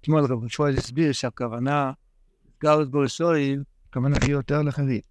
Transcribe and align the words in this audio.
אתמול 0.00 0.24
רב 0.24 0.48
שמואל 0.48 0.76
הסביר 0.76 1.12
שהכוונה, 1.12 1.92
גר 2.62 2.82
את 2.82 2.88
בראשורים, 2.88 3.62
הכוונה 3.88 4.16
היא 4.22 4.30
יותר 4.30 4.62
לחרית. 4.62 5.04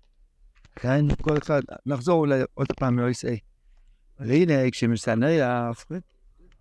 כן, 0.75 1.05
כל 1.21 1.37
אחד, 1.37 1.61
נחזור 1.85 2.19
אולי 2.19 2.41
עוד 2.53 2.67
פעם 2.79 2.99
ל-OSA. 2.99 3.37
והנה, 4.19 4.71
כשמשנח, 4.71 5.85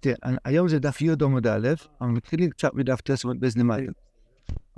תראה, 0.01 0.17
היום 0.45 0.69
זה 0.69 0.79
דף 0.79 1.01
י' 1.01 1.11
עמוד 1.23 1.47
א', 1.47 1.69
אבל 2.01 2.09
מתחילים 2.09 2.51
קצת 2.51 2.75
מדף 2.75 3.01
ט' 3.01 3.11
בזנמטיה. 3.41 3.91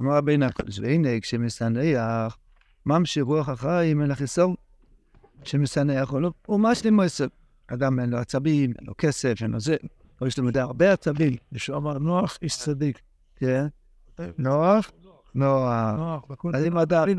אמר 0.00 0.16
רבינו 0.16 0.46
הקודש, 0.46 0.78
והנה, 0.78 1.20
כשמשנח, 1.20 2.38
ממשיך 2.86 3.24
רוח 3.24 3.48
החיים 3.48 4.02
אל 4.02 4.10
החיסון, 4.10 4.54
שמשנח, 5.44 6.10
הוא 6.46 6.60
ממש 6.60 6.86
למועסק. 6.86 7.28
אדם 7.66 8.00
אין 8.00 8.10
לו 8.10 8.18
עצבים, 8.18 8.72
אין 8.78 8.86
לו 8.86 8.94
כסף, 8.98 9.34
אין 9.42 9.50
לו 9.50 9.60
זה, 9.60 9.76
או 10.20 10.26
יש 10.26 10.38
לו 10.38 10.44
מדי 10.44 10.60
הרבה 10.60 10.92
עצבים. 10.92 11.36
מישהו 11.52 11.76
אמר, 11.76 11.98
נוח 11.98 12.38
איש 12.42 12.56
צדיק. 12.56 13.00
כן, 13.40 13.66
נוח, 14.38 14.90
נוח. 15.34 16.24
אז 16.54 16.64
אם 16.64 16.78
אדם, 16.78 17.08
אם 17.08 17.18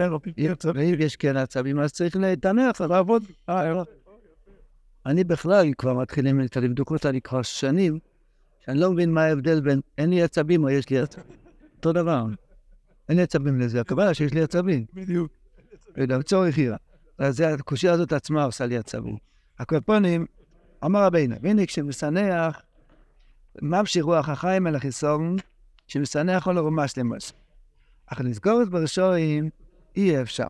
יש 1.00 1.16
כן 1.16 1.38
עצבים, 1.38 1.80
אז 1.80 1.92
צריך 1.92 2.16
להתענח, 2.16 2.82
לעבוד. 2.82 3.24
אני 5.06 5.24
בכלל, 5.24 5.74
כבר 5.78 5.94
מתחילים 5.94 6.40
לבדוק 6.40 6.92
אותה 6.92 7.12
לי 7.12 7.22
כבר 7.22 7.42
שנים, 7.42 8.00
שאני 8.66 8.80
לא 8.80 8.92
מבין 8.92 9.12
מה 9.12 9.24
ההבדל 9.24 9.62
בין 9.62 9.82
אין 9.98 10.10
לי 10.10 10.24
עצבים 10.24 10.64
או 10.64 10.70
יש 10.70 10.90
לי 10.90 11.00
עצבים. 11.00 11.26
אותו 11.78 11.94
דבר. 11.94 12.26
אין 13.10 13.18
לי 13.18 13.24
עצבים 13.24 13.60
לזה, 13.60 13.82
הכוונה 13.82 14.14
שיש 14.14 14.34
לי 14.34 14.42
עצבים. 14.42 14.86
בדיוק. 14.94 15.32
וגם 15.98 16.22
צורך 16.22 16.58
עירה. 16.58 16.78
אז 17.18 17.40
הקושייה 17.40 17.94
הזאת 17.94 18.14
עצמה 18.14 18.44
עושה 18.44 18.66
לי 18.66 18.78
עצבים. 18.78 19.18
הקופונים, 19.60 20.26
אמר 20.86 21.04
רבינו, 21.04 21.36
והנה 21.42 21.66
כשמשנח, 21.66 22.62
ממשיך 23.62 24.06
רוח 24.06 24.30
החיים 24.30 24.68
אל 24.68 24.76
החיסון, 24.76 25.36
שמשנח 25.92 26.48
עולו 26.48 26.72
ממש 26.72 26.98
למש. 26.98 27.34
אך 28.06 28.22
לסגור 28.22 28.62
את 28.62 28.70
בראשורים 28.70 29.50
אי 29.96 30.22
אפשר. 30.22 30.48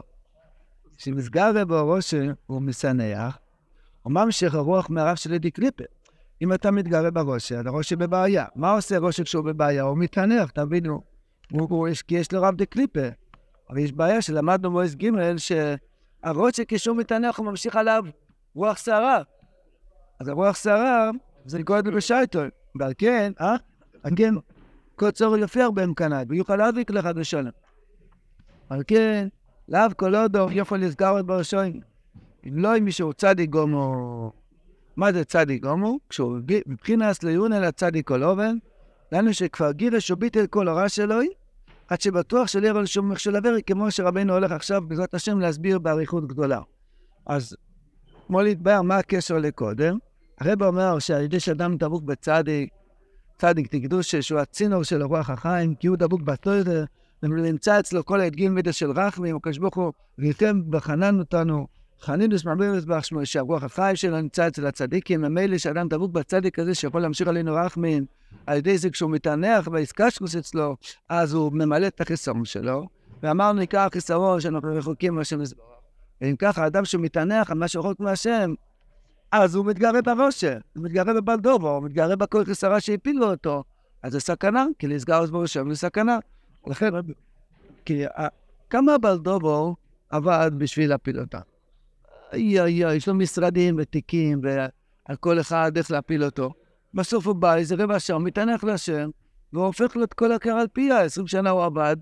כשמסגר 0.97 1.65
בו 1.65 1.89
ראשו 1.89 2.17
הוא 2.45 2.61
משנח, 2.61 3.37
הוא 4.01 4.13
ממשיך 4.13 4.55
הרוח 4.55 4.89
מהרב 4.89 5.15
של 5.15 5.33
אדי 5.33 5.51
קליפר. 5.51 5.83
אם 6.41 6.53
אתה 6.53 6.71
מתגרה 6.71 7.11
בראש, 7.11 7.51
הראש 7.51 7.93
בבעיה. 7.93 8.45
מה 8.55 8.71
עושה 8.71 8.97
ראש 8.97 9.21
כשהוא 9.21 9.45
בבעיה? 9.45 9.83
הוא 9.83 9.97
מתענח, 9.97 10.51
תבינו. 10.51 11.01
הוא, 11.51 11.67
הוא, 11.69 11.87
יש, 11.87 12.01
כי 12.01 12.15
יש 12.15 12.31
לו 12.31 12.41
רב 12.41 12.55
דה 12.55 12.65
קליפר. 12.65 13.09
אבל 13.69 13.77
יש 13.77 13.91
בעיה 13.91 14.21
שלמדנו 14.21 14.69
במועז 14.69 14.95
ג' 14.95 15.37
שהראש 15.37 16.59
כשהוא 16.67 16.97
מתענח 16.97 17.37
הוא 17.37 17.45
ממשיך 17.45 17.75
עליו 17.75 18.03
רוח 18.55 18.77
שערה. 18.77 19.21
אז 20.19 20.27
הרוח 20.27 20.55
שערה 20.55 21.09
זה 21.45 21.59
נקרא 21.59 21.81
בשייטון. 21.81 22.49
ועל 22.79 22.93
כן, 22.97 23.31
אה? 23.41 23.55
על 24.03 24.11
כן, 24.15 24.33
כל 24.95 25.11
צורך 25.11 25.39
יופיע 25.39 25.69
בהם 25.69 25.93
כנאי, 25.93 26.25
ויוכל 26.29 26.55
להדליק 26.55 26.91
לך 26.91 27.05
בשלום. 27.05 27.51
על 28.69 28.83
כן, 28.87 29.27
לאו 29.69 29.81
כל 29.97 30.15
הודו 30.15 30.51
יוכל 30.51 30.77
לסגר 30.77 31.19
את 31.19 31.25
בראשוין. 31.25 31.81
אם 32.47 32.57
לא 32.57 32.75
עם 32.75 32.85
מישהו 32.85 33.13
צדיק 33.13 33.49
גומו. 33.49 34.31
מה 34.95 35.13
זה 35.13 35.23
צדיק 35.23 35.63
גומו? 35.63 35.99
כשהוא 36.09 36.37
מבחינת 36.67 37.23
לעיון 37.23 37.53
אל 37.53 37.63
הצדיק 37.63 38.07
כל 38.07 38.23
אובן, 38.23 38.57
לנו 39.11 39.33
שכבר 39.33 39.71
גירש 39.71 40.11
וביטל 40.11 40.47
כל 40.47 40.67
הרע 40.67 40.89
שלו, 40.89 41.19
עד 41.87 42.01
שבטוח 42.01 42.47
שלא 42.47 42.67
יראה 42.67 42.81
לשום 42.81 43.11
מכשול 43.11 43.35
עברי, 43.35 43.63
כמו 43.63 43.91
שרבנו 43.91 44.33
הולך 44.33 44.51
עכשיו, 44.51 44.81
בעזרת 44.87 45.13
השם, 45.13 45.39
להסביר 45.39 45.79
באריכות 45.79 46.27
גדולה. 46.27 46.59
אז, 47.25 47.55
כמו 48.27 48.41
להתבהר, 48.41 48.81
מה 48.81 48.97
הקשר 48.97 49.37
לקודם? 49.37 49.97
הרב 50.39 50.63
אומר 50.63 50.99
שעל 50.99 51.21
ידי 51.21 51.39
שאדם 51.39 51.77
דבוק 51.77 52.03
בצדיק, 52.03 52.69
צדיק 53.41 53.67
תקדוש 53.67 54.15
שהוא 54.15 54.39
הצינור 54.39 54.83
של 54.83 55.01
הרוח 55.01 55.29
החיים, 55.29 55.75
כי 55.75 55.87
הוא 55.87 55.97
דבוק 55.97 56.21
בתוירה, 56.21 56.83
ונמצא 57.23 57.79
אצלו 57.79 58.05
כל 58.05 58.21
ההדגים 58.21 58.55
מידה 58.55 58.73
של 58.73 58.91
רחמים, 58.91 59.35
הקדוש 59.35 59.57
ברוך 59.57 59.75
הוא 59.75 59.93
ריתם 60.19 60.61
וחנן 60.71 61.19
אותנו, 61.19 61.67
חנינוס 62.01 62.45
מעבירס 62.45 62.85
בך 62.85 63.05
שמו, 63.05 63.25
שהרוח 63.25 63.63
החיים 63.63 63.95
שלו 63.95 64.21
נמצא 64.21 64.47
אצל 64.47 64.67
הצדיקים, 64.67 65.21
ממילא 65.21 65.57
שאדם 65.57 65.87
דבוק 65.87 66.11
בצדיק 66.11 66.59
הזה 66.59 66.75
שיכול 66.75 67.01
להמשיך 67.01 67.27
עלינו 67.27 67.55
רחמים, 67.55 68.05
על 68.47 68.57
ידי 68.57 68.77
זה 68.77 68.89
כשהוא 68.89 69.11
מתענח 69.11 69.67
בעסקשקוס 69.67 70.35
אצלו, 70.35 70.75
אז 71.09 71.33
הוא 71.33 71.51
ממלא 71.53 71.87
את 71.87 72.01
החיסרון 72.01 72.45
שלו, 72.45 72.87
ואמרנו 73.23 73.59
עיקר 73.59 73.79
החיסרון 73.79 74.41
שאנחנו 74.41 74.75
רחוקים 74.75 75.15
מהשם 75.15 75.41
יזברך. 75.41 75.65
ואם 76.21 76.35
ככה, 76.35 76.67
אדם 76.67 76.85
שמתענח 76.85 77.51
על 77.51 77.57
מה 77.57 77.67
שרחוק 77.67 77.99
מהשם, 77.99 78.53
אז 79.31 79.55
הוא 79.55 79.65
מתגרה 79.65 80.01
ברושם, 80.01 80.57
הוא 80.75 80.83
מתגרה 80.83 81.13
בבלדובו, 81.13 81.69
הוא 81.69 81.83
מתגרה 81.83 82.15
בכל 82.15 82.45
חיסרה 82.45 82.79
שהפילו 82.79 83.31
אותו. 83.31 83.63
אז 84.03 84.11
זה 84.11 84.19
סכנה, 84.19 84.65
כי 84.79 84.87
לסגר 84.87 85.23
אז 85.23 85.31
בראשם 85.31 85.73
זה 85.73 85.79
סכנה. 85.79 86.19
לכן, 86.67 86.89
כי 87.85 88.03
כמה 88.69 88.97
בלדובו 88.97 89.75
עבד 90.09 90.51
בשביל 90.57 90.89
להפיל 90.89 91.19
אותה? 91.19 91.39
איי 92.33 92.61
איי 92.61 92.85
איי, 92.85 92.95
יש 92.95 93.07
לו 93.07 93.15
משרדים 93.15 93.75
ותיקים, 93.79 94.41
ועל 94.43 95.15
כל 95.19 95.39
אחד 95.39 95.77
איך 95.77 95.91
להפיל 95.91 96.23
אותו. 96.23 96.53
בסוף 96.93 97.27
הוא 97.27 97.35
בא, 97.35 97.55
איזה 97.55 97.75
רבע 97.77 97.99
שעה, 97.99 98.19
מתענך 98.19 98.63
והוא 99.53 99.65
הופך 99.65 99.95
לו 99.95 100.03
את 100.03 100.13
כל 100.13 100.31
הקר 100.31 100.51
על 100.51 100.67
פיה. 100.73 101.01
עשרים 101.01 101.27
שנה 101.27 101.49
הוא 101.49 101.63
עבד, 101.63 101.97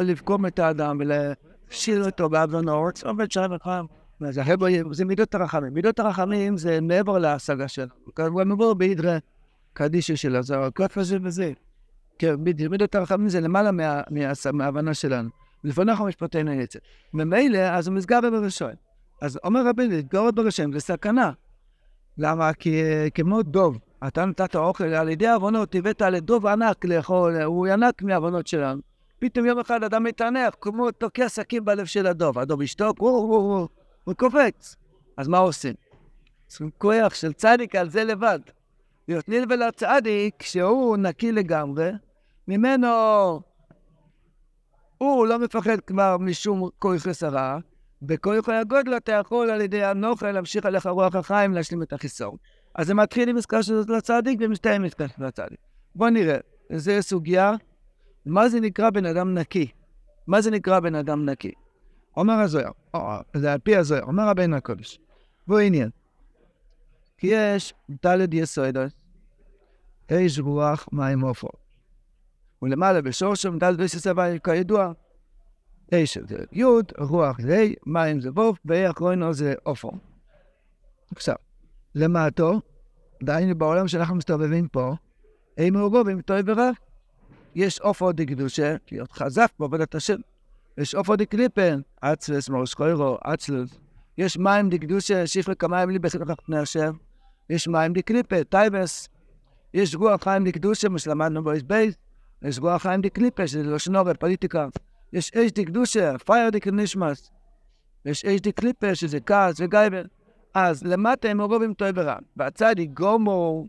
לבקום 0.00 0.46
את 0.46 0.58
האדם 0.58 1.00
ולהשאיר 1.00 2.04
אותו 2.04 2.28
באבנורת, 2.28 3.02
עובד 3.02 3.30
שעה 3.30 3.46
וחם. 3.56 3.84
זה, 4.20 4.42
זה 4.90 5.04
מידות 5.04 5.34
הרחמים. 5.34 5.74
מידות 5.74 5.98
הרחמים 5.98 6.56
זה 6.56 6.80
מעבר 6.80 7.18
להשגה 7.18 7.68
שלנו. 7.68 7.90
הוא 8.18 8.44
מעבר 8.44 8.74
בהידרה 8.74 9.18
קדישי 9.72 10.16
של 10.16 10.36
הזר, 10.36 10.68
ככה 10.74 11.02
זה 11.02 11.18
וזה. 11.22 11.52
כן, 12.18 12.44
בדיוק, 12.44 12.70
מידות 12.70 12.94
הרחמים 12.94 13.28
זה 13.28 13.40
למעלה 13.40 13.72
מה, 13.72 14.02
מה, 14.10 14.52
מההבנה 14.52 14.94
שלנו. 14.94 15.28
לפניך 15.64 16.00
משפטנו 16.00 16.52
יצא. 16.52 16.78
ממילא, 17.12 17.58
אז 17.58 17.88
הוא 17.88 17.96
מסגר 17.96 18.20
בראשון. 18.20 18.72
אז 19.20 19.38
אומר 19.44 19.66
רבי, 19.66 19.88
להתגרות 19.88 20.34
בראשון 20.34 20.72
זה 20.72 20.80
סכנה. 20.80 21.32
למה? 22.18 22.52
כי 22.52 22.82
כמו 23.14 23.42
דוב, 23.42 23.78
אתה 24.06 24.24
נתת 24.24 24.56
אוכל, 24.56 24.84
על 24.84 25.08
ידי 25.08 25.28
עוונות 25.28 25.74
הבאת 25.74 26.02
לדוב 26.02 26.46
ענק 26.46 26.84
לאכול, 26.84 27.42
הוא 27.42 27.66
ענק 27.66 28.02
מהעוונות 28.02 28.46
שלנו. 28.46 28.80
פתאום 29.18 29.46
יום 29.46 29.58
אחד 29.58 29.84
אדם 29.84 30.04
מתענך, 30.04 30.54
כמו 30.60 30.90
תוקע 30.90 31.28
סכין 31.28 31.64
בלב 31.64 31.86
של 31.86 32.06
הדוב. 32.06 32.38
הדוב 32.38 32.62
ישתוק, 32.62 33.00
הוא, 33.00 33.10
הוא, 33.10 33.36
הוא, 33.36 33.68
הוא 34.04 34.14
קופץ. 34.14 34.76
אז 35.16 35.28
מה 35.28 35.38
עושים? 35.38 35.74
צריכים 36.46 36.70
כוח 36.78 37.14
של 37.14 37.32
צדיק 37.32 37.74
על 37.74 37.90
זה 37.90 38.04
לבד. 38.04 38.38
להיות 39.08 39.28
נלווה 39.28 39.56
לצדיק, 39.56 40.42
שהוא 40.42 40.96
נקי 40.96 41.32
לגמרי, 41.32 41.90
ממנו 42.48 42.88
הוא 44.98 45.26
לא 45.26 45.38
מפחד 45.38 45.80
כבר 45.80 46.16
משום 46.20 46.68
כוח 46.78 47.02
חסרה, 47.02 47.58
בכוח 48.02 48.48
הגודל 48.48 48.96
אתה 48.96 49.12
יכול 49.12 49.50
על 49.50 49.60
ידי 49.60 49.84
הנוכל 49.84 50.32
להמשיך 50.32 50.66
עליך 50.66 50.86
רוח 50.86 51.14
החיים 51.14 51.54
להשלים 51.54 51.82
את 51.82 51.92
החיסון. 51.92 52.36
אז 52.74 52.86
זה 52.86 52.94
מתחיל 52.94 53.28
עם 53.28 53.36
עסקה 53.36 53.62
של 53.62 53.82
לצדיק 53.88 54.38
ומסתיים 54.42 54.82
עם 54.82 54.86
עסקה 54.86 55.08
של 55.08 55.24
לצדיק. 55.24 55.58
בואו 55.94 56.10
נראה, 56.10 56.36
זו 56.72 56.92
סוגיה, 57.00 57.52
מה 58.26 58.48
זה 58.48 58.60
נקרא 58.60 58.90
בן 58.90 59.06
אדם 59.06 59.34
נקי? 59.34 59.70
מה 60.26 60.40
זה 60.40 60.50
נקרא 60.50 60.80
בן 60.80 60.94
אדם 60.94 61.28
נקי? 61.28 61.52
אומר 62.16 62.34
הזוהר, 62.34 62.70
זה 63.36 63.52
על 63.52 63.58
פי 63.58 63.76
הזוהר, 63.76 64.02
אומר 64.02 64.28
רבינו 64.28 64.56
הקודש. 64.56 65.00
והוא 65.48 65.58
עניין. 65.58 65.90
כי 67.18 67.26
יש 67.30 67.74
דלת 68.02 68.28
יסודות, 68.32 68.92
אש 70.12 70.38
רוח 70.38 70.88
מים 70.92 71.20
עופר. 71.20 71.48
ולמעלה 72.62 73.02
בשורשם 73.02 73.58
דלת 73.58 73.80
יסודות 73.80 74.44
כידוע, 74.44 74.92
אש 75.94 76.18
זה 76.18 76.36
י', 76.52 76.64
רוח 76.98 77.40
זה 77.40 77.56
ה', 77.58 77.90
מים 77.90 78.20
זה 78.20 78.30
ו', 78.30 78.52
ואחרונו 78.64 79.34
זה 79.34 79.54
עופר. 79.62 79.88
עכשיו, 81.16 81.34
למטו, 81.94 82.60
דהיינו 83.22 83.54
בעולם 83.54 83.88
שאנחנו 83.88 84.14
מסתובבים 84.14 84.68
פה, 84.68 84.94
הם 85.58 85.74
מעורבים 85.74 86.22
טוב 86.22 86.38
ורע. 86.46 86.70
יש 87.54 87.80
עופר 87.80 88.12
דקדושה, 88.12 88.76
להיות 88.92 89.12
חזק 89.12 89.50
בעבודת 89.58 89.94
השם. 89.94 90.20
יש 90.78 90.94
עופר 90.94 91.14
דקליפן, 91.14 91.80
אצלס, 92.00 92.48
מרוס 92.48 92.74
חוירו, 92.74 93.18
אצלס. 93.24 93.70
יש 94.18 94.38
מים 94.38 94.68
דקדושה, 94.68 95.26
שפרי 95.26 95.56
כמים 95.56 95.90
לי 95.90 95.98
בחלק 95.98 96.40
פני 96.46 96.58
השם. 96.58 96.92
יש 97.50 97.68
מים 97.68 97.92
דקליפה, 97.92 98.44
טייבס. 98.44 99.08
יש 99.74 99.94
רוח 99.94 100.24
חיים 100.24 100.44
דקדושה, 100.44 100.88
מה 100.88 100.98
שלמדנו 100.98 101.44
בו 101.44 101.50
בייס. 101.66 101.94
יש 102.42 102.58
רוח 102.58 102.82
חיים 102.82 103.00
דקליפה, 103.00 103.46
שזה 103.46 103.62
לא 103.62 103.78
שנו 103.78 104.04
בפוליטיקה. 104.04 104.68
יש 105.12 105.32
אש 105.34 105.50
דקדושה, 105.50 106.18
פייר 106.18 106.50
דקנשמאס. 106.50 107.30
יש 108.04 108.24
אש 108.24 108.40
דקליפה, 108.40 108.94
שזה 108.94 109.20
כעס 109.20 109.60
וגייבל. 109.60 110.04
אז 110.54 110.82
למטה 110.82 111.28
הם 111.28 111.36
מעורבים 111.36 111.74
טוב 111.74 111.88
ורע. 111.94 112.16
והצדיק 112.36 112.90
גומו, 112.90 113.66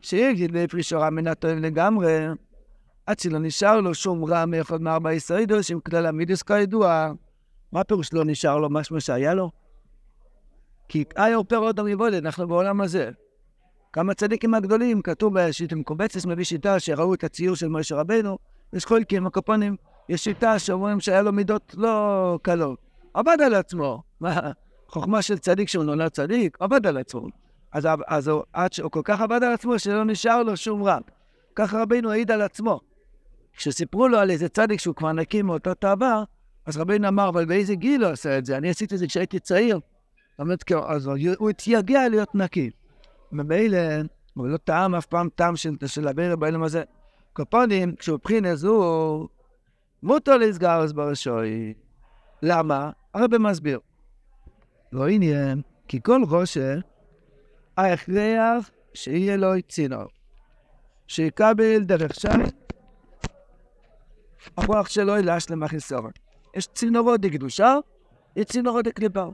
שיגיד 0.00 0.50
להפריש 0.50 0.92
רע 0.92 1.10
מן 1.10 1.26
הטוב 1.26 1.50
לגמרי, 1.50 2.26
עד 3.10 3.18
שלא 3.18 3.38
נשאר 3.38 3.80
לו 3.80 3.94
שום 3.94 4.24
רע 4.24 4.46
מאחד 4.46 4.82
מארבע 4.82 5.12
ישראידוס, 5.12 5.70
עם 5.70 5.80
כלל 5.80 6.06
המידוס 6.06 6.42
כידוע. 6.42 7.12
מה 7.72 7.84
פירוש 7.84 8.12
לא 8.12 8.24
נשאר 8.24 8.58
לו 8.58 8.70
משהו 8.70 9.00
שהיה 9.00 9.34
לו? 9.34 9.50
כי 10.88 11.04
איור 11.18 11.44
פירות 11.44 11.78
המבודד, 11.78 12.26
אנחנו 12.26 12.48
בעולם 12.48 12.80
הזה. 12.80 13.10
גם 13.96 14.10
הצדיקים 14.10 14.54
הגדולים, 14.54 15.02
כתוב 15.02 15.38
בשיטה 15.38 15.76
מקובצת, 15.76 16.26
מביא 16.26 16.44
שיטה 16.44 16.80
שראו 16.80 17.14
את 17.14 17.24
הציור 17.24 17.56
של 17.56 17.68
משה 17.68 17.96
רבנו, 17.96 18.38
יש 18.72 18.84
חולקים, 18.84 19.26
הקופונים, 19.26 19.76
יש 20.08 20.24
שיטה 20.24 20.58
שאומרים 20.58 21.00
שהיה 21.00 21.22
לו 21.22 21.32
מידות 21.32 21.74
לא 21.78 22.38
קלות. 22.42 22.78
עבד 23.14 23.36
על 23.46 23.54
עצמו. 23.54 24.02
מה, 24.20 24.50
חוכמה 24.88 25.22
של 25.22 25.38
צדיק 25.38 25.68
שהוא 25.68 25.84
נולד 25.84 26.08
צדיק, 26.08 26.56
עבד 26.60 26.86
על 26.86 26.96
עצמו. 26.96 27.26
אז, 27.72 27.88
אז 28.06 28.28
הוא, 28.28 28.42
עד 28.52 28.72
שהוא 28.72 28.90
כל 28.90 29.02
כך 29.04 29.20
עבד 29.20 29.44
על 29.44 29.52
עצמו, 29.52 29.78
שלא 29.78 30.04
נשאר 30.04 30.42
לו 30.42 30.56
שום 30.56 30.82
רע. 30.82 30.98
ככה 31.54 31.82
רבינו 31.82 32.10
העיד 32.10 32.30
על 32.30 32.42
עצמו. 32.42 32.89
כשסיפרו 33.56 34.08
לו 34.08 34.18
על 34.18 34.30
איזה 34.30 34.48
צדיק 34.48 34.80
שהוא 34.80 34.94
כבר 34.94 35.12
נקי 35.12 35.42
מאותו 35.42 35.74
תאווה, 35.74 36.24
אז 36.66 36.76
רבינו 36.76 37.08
אמר, 37.08 37.28
אבל 37.28 37.44
באיזה 37.44 37.74
גיל 37.74 38.04
הוא 38.04 38.12
עשה 38.12 38.38
את 38.38 38.46
זה? 38.46 38.56
אני 38.56 38.70
עשיתי 38.70 38.94
את 38.94 38.98
זה 38.98 39.06
כשהייתי 39.06 39.38
צעיר. 39.38 39.80
אז 40.86 41.10
הוא 41.38 41.50
התייגע 41.50 42.08
להיות 42.08 42.34
נקי. 42.34 42.70
ממילא, 43.32 43.78
הוא 44.34 44.48
לא 44.48 44.56
טעם 44.56 44.94
אף 44.94 45.06
פעם 45.06 45.28
טעם 45.34 45.56
של, 45.56 45.76
של 45.86 46.08
רבינו 46.08 46.36
בעולם 46.36 46.62
הזה. 46.62 46.82
קופונים, 47.32 47.96
כשהוא 47.96 48.18
בחינה 48.24 48.56
זו, 48.56 49.28
מותר 50.02 50.36
לסגרס 50.36 50.92
ברשוי. 50.92 51.74
למה? 52.42 52.90
הרבה 53.14 53.38
מסביר. 53.38 53.80
לא 54.92 55.08
עניין, 55.08 55.62
כי 55.88 56.00
כל 56.02 56.22
רושה, 56.30 56.74
ההכרח 57.76 58.70
שיהיה 58.94 59.36
לו 59.36 59.48
צינור. 59.68 60.08
שיקבל 61.06 61.78
דרך 61.78 62.14
שם, 62.14 62.40
המוח 64.56 64.88
שלו 64.88 65.16
ילש 65.16 65.50
למחיסור. 65.50 66.08
יש 66.56 66.66
צינורות 66.66 67.20
לקדושה, 67.24 67.76
יש 68.36 68.44
צינורות 68.44 68.86
לקליפה. 68.86 69.26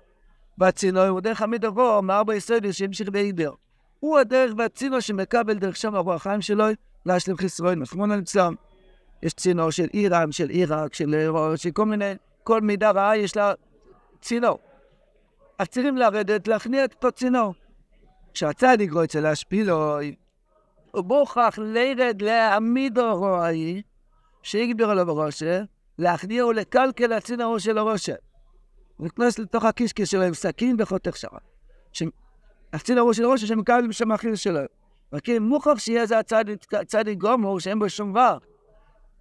והצינור 0.58 1.04
הוא 1.04 1.20
דרך 1.20 1.42
המדרור, 1.42 2.00
מארבע 2.00 2.34
יסודי 2.34 2.72
שהמשיך 2.72 3.08
בעיבר. 3.08 3.50
הוא 4.00 4.18
הדרך 4.18 4.52
והצינור 4.58 5.00
שמקבל 5.00 5.54
דרך 5.54 5.76
שם 5.76 5.94
הרוח 5.94 6.14
החיים 6.14 6.40
שלו, 6.40 6.64
להשלים 7.06 7.36
חיסרון, 7.36 7.78
נכון 7.78 8.12
על 8.12 8.22
צם. 8.22 8.54
יש 9.22 9.32
צינור 9.32 9.70
של 9.70 9.86
איראם, 9.94 10.32
של 10.32 10.48
עיראק, 10.48 10.94
של, 10.94 11.30
של 11.56 11.70
כל 11.70 11.84
מיני, 11.84 12.12
כל 12.42 12.60
מידה 12.60 12.90
רעה 12.90 13.16
יש 13.16 13.36
לה 13.36 13.52
צינור. 14.20 14.58
אז 15.58 15.68
צריכים 15.68 15.96
לרדת, 15.96 16.48
להכניע 16.48 16.84
את 16.84 16.92
אותו 16.92 17.12
צינור. 17.12 17.54
כשהצדיק 18.34 18.92
רוצה 18.92 19.20
להשפילוי, 19.20 20.14
הוא 20.90 21.04
מוכרח 21.04 21.58
לרד 21.58 22.22
להעמיד 22.22 22.98
רועי, 22.98 23.82
שיגביר 24.46 24.94
לו 24.94 25.06
בראשה, 25.06 25.62
להכניע 25.98 26.46
ולקלקל 26.46 27.12
הצינור 27.12 27.58
של 27.58 27.78
הראשה. 27.78 28.14
הוא 28.96 29.06
נכנס 29.06 29.38
לתוך 29.38 29.64
הקישקש 29.64 30.10
שלו 30.10 30.22
עם 30.22 30.34
סכין 30.34 30.76
וחותך 30.78 31.16
שם. 31.16 31.28
הצינור 32.72 33.12
של 33.12 33.24
הראשה 33.24 33.46
שמקבל 33.46 33.92
שם 33.92 34.10
האחיר 34.10 34.34
שלו. 34.34 34.60
וכי 35.12 35.38
מוכרח 35.38 35.78
שיהיה 35.78 36.02
איזה 36.02 36.18
הצדיק 36.72 37.18
גומור 37.18 37.60
שאין 37.60 37.78
בו 37.78 37.88
שום 37.88 38.10
דבר. 38.10 38.38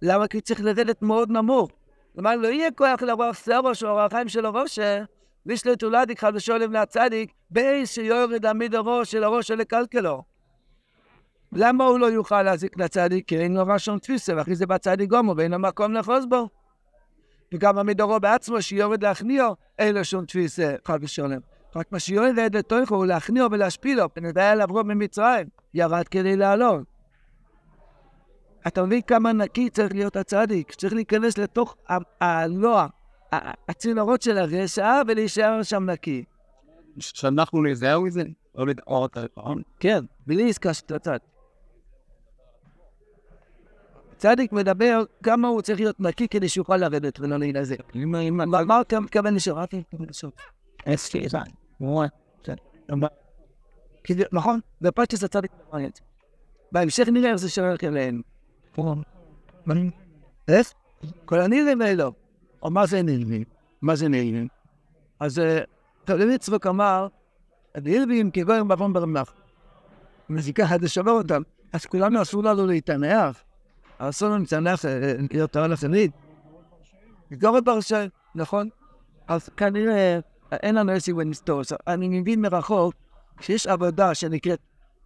למה? 0.02 0.28
כי 0.28 0.40
צריך 0.40 0.60
לרדת 0.60 1.02
מאוד 1.02 1.30
נמוך. 1.30 1.70
כלומר, 2.14 2.36
לא 2.36 2.48
יהיה 2.48 2.70
כוח 2.70 3.02
לרוח 3.02 3.36
סרוש 3.36 3.82
או 3.84 4.00
הרחיים 4.00 4.28
של 4.28 4.46
הראשה, 4.46 5.04
לשלט 5.46 5.82
הולדיק 5.82 6.20
חדשולם 6.20 6.72
להצדיק, 6.72 7.32
באיס 7.50 7.92
שיורד 7.92 8.46
עמיד 8.46 8.74
הראש 8.74 9.10
של 9.10 9.24
הראש 9.24 9.48
של 9.48 9.54
לקלקלו. 9.54 10.22
למה 11.56 11.84
הוא 11.84 11.98
לא 11.98 12.06
יוכל 12.06 12.42
להזיק 12.42 12.78
לצדיק? 12.78 13.28
כי 13.28 13.38
אין 13.38 13.54
לו 13.54 13.66
רשום 13.66 13.98
תפיסה, 13.98 14.36
ואחרי 14.36 14.54
זה 14.54 14.66
בצדיק 14.66 15.10
גומו, 15.10 15.36
ואין 15.36 15.52
לו 15.52 15.58
מקום 15.58 15.92
לאחוז 15.92 16.26
בו. 16.26 16.48
וגם 17.54 17.78
עמידורו 17.78 18.20
בעצמו, 18.20 18.62
שיורד 18.62 19.02
להכניעו, 19.02 19.54
אין 19.78 19.94
לו 19.94 20.04
שום 20.04 20.24
תפיסה, 20.24 20.74
חד 20.84 20.98
ושולם. 21.02 21.38
רק 21.76 21.92
מה 21.92 21.98
שיורד 21.98 22.56
לתוכו 22.56 22.94
הוא 22.94 23.06
להכניעו 23.06 23.50
ולהשפילו, 23.50 24.04
ונדע 24.16 24.50
עליו 24.50 24.66
רוב 24.70 24.82
ממצרים, 24.82 25.46
ירד 25.74 26.08
כדי 26.08 26.36
לעלות. 26.36 26.82
אתה 28.66 28.84
מבין 28.84 29.00
כמה 29.02 29.32
נקי 29.32 29.70
צריך 29.70 29.94
להיות 29.94 30.16
הצדיק? 30.16 30.74
צריך 30.74 30.92
להיכנס 30.92 31.38
לתוך 31.38 31.76
הלוע, 32.20 32.86
הצינורות 33.68 34.22
של 34.22 34.38
הרשע, 34.38 35.02
ולהישאר 35.08 35.62
שם 35.62 35.90
נקי. 35.90 36.24
שאנחנו 36.98 37.62
נזהר 37.62 38.00
מזה? 38.00 38.22
את 39.04 39.16
הרעיון? 39.16 39.62
כן, 39.80 40.04
בלי 40.26 40.50
עסקה 40.50 40.74
של 40.74 40.94
הצד. 40.94 41.18
צדיק 44.16 44.52
מדבר 44.52 45.04
כמה 45.22 45.48
הוא 45.48 45.62
צריך 45.62 45.80
להיות 45.80 46.00
נקי 46.00 46.28
כדי 46.28 46.48
שיוכל 46.48 46.76
לרדת 46.76 47.20
ולא 47.20 47.36
להינזר. 47.36 47.74
מה 48.66 48.80
אתה 48.80 49.00
מתכוון 49.00 49.34
לשאול? 49.34 49.62
נכון? 54.32 54.60
בפרטס 54.80 55.24
הצדיק 55.24 55.50
מעניין. 55.72 55.90
בהמשך 56.72 57.08
נראה 57.08 57.30
איך 57.30 57.36
זה 57.36 57.48
שייך 57.48 57.84
אליהם. 57.84 58.22
איך? 60.48 60.72
כל 61.24 61.40
הנראים 61.40 61.82
האלו. 61.82 62.12
או 62.62 62.70
מה 62.70 62.86
זה 62.86 63.02
נראים? 63.02 63.44
מה 63.82 63.96
זה 63.96 64.08
נראים? 64.08 64.48
אז 65.20 65.40
תלמיד 66.04 66.40
צבוק 66.40 66.66
אמר, 66.66 67.08
הנראים 67.74 68.30
כגויים 68.30 68.68
בעוון 68.68 68.92
ברמח. 68.92 69.34
מזיקה 70.28 70.64
עד 70.70 70.82
לשבר 70.82 71.10
אותם. 71.10 71.42
אז 71.72 71.86
כולנו 71.86 72.22
אסור 72.22 72.42
לנו 72.42 72.66
להתענח. 72.66 73.42
אסור 73.98 74.28
לנו 74.28 74.38
להתענח, 74.38 74.84
להיות 75.32 75.52
תורה 75.52 75.66
לתלמיד. 75.66 76.10
לגמרי 77.30 77.60
פרשה, 77.64 78.06
נכון? 78.34 78.68
אז 79.28 79.48
כנראה 79.56 80.18
אין 80.52 80.74
לנו 80.74 80.92
איזושהי 80.92 81.12
ונסתור. 81.12 81.62
אני 81.86 82.08
מבין 82.20 82.40
מרחוק 82.40 82.94
שיש 83.40 83.66
עבודה 83.66 84.14
שנקראת 84.14 84.58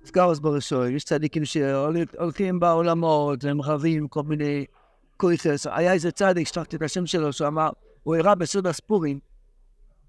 סגרוס 0.05 0.39
בראשו, 0.39 0.87
יש 0.87 1.05
צדיקים 1.05 1.45
שהולכים 1.45 2.61
בעולמות, 2.61 3.45
והם 3.45 3.61
רבים 3.63 4.09
כל 4.09 4.23
מיני 4.23 4.65
קויסס. 5.17 5.67
היה 5.71 5.93
איזה 5.93 6.11
צדיק, 6.11 6.49
שכחתי 6.49 6.77
את 6.77 6.83
השם 6.83 7.07
שלו, 7.07 7.33
שהוא 7.33 7.49
אמר, 7.49 7.71
הוא 8.03 8.17
הראה 8.17 8.35
בסוד 8.35 8.67
הספורים, 8.67 9.19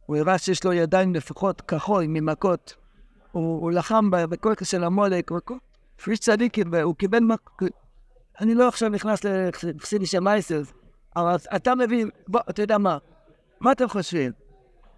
הוא 0.05 0.17
הראה 0.17 0.37
שיש 0.37 0.63
לו 0.63 0.73
ידיים 0.73 1.15
לפחות 1.15 1.61
כחול 1.61 2.05
ממכות. 2.07 2.75
הוא, 3.31 3.71
לחם 3.71 4.09
בקויסס 4.11 4.67
של 4.67 4.83
המולק, 4.83 5.31
יש 6.07 6.19
צדיקים, 6.19 6.67
והוא 6.71 6.95
קיבל 6.95 7.19
מכות. 7.19 7.80
אני 8.41 8.55
לא 8.55 8.67
עכשיו 8.67 8.89
נכנס 8.89 9.19
לחסידי 9.23 10.05
של 10.05 10.19
מייסרס, 10.19 10.73
אבל 11.15 11.35
אתה 11.55 11.75
מבין, 11.75 12.09
בוא, 12.27 12.39
אתה 12.49 12.61
יודע 12.61 12.77
מה, 12.77 12.97
מה 13.59 13.71
אתם 13.71 13.87
חושבים? 13.87 14.31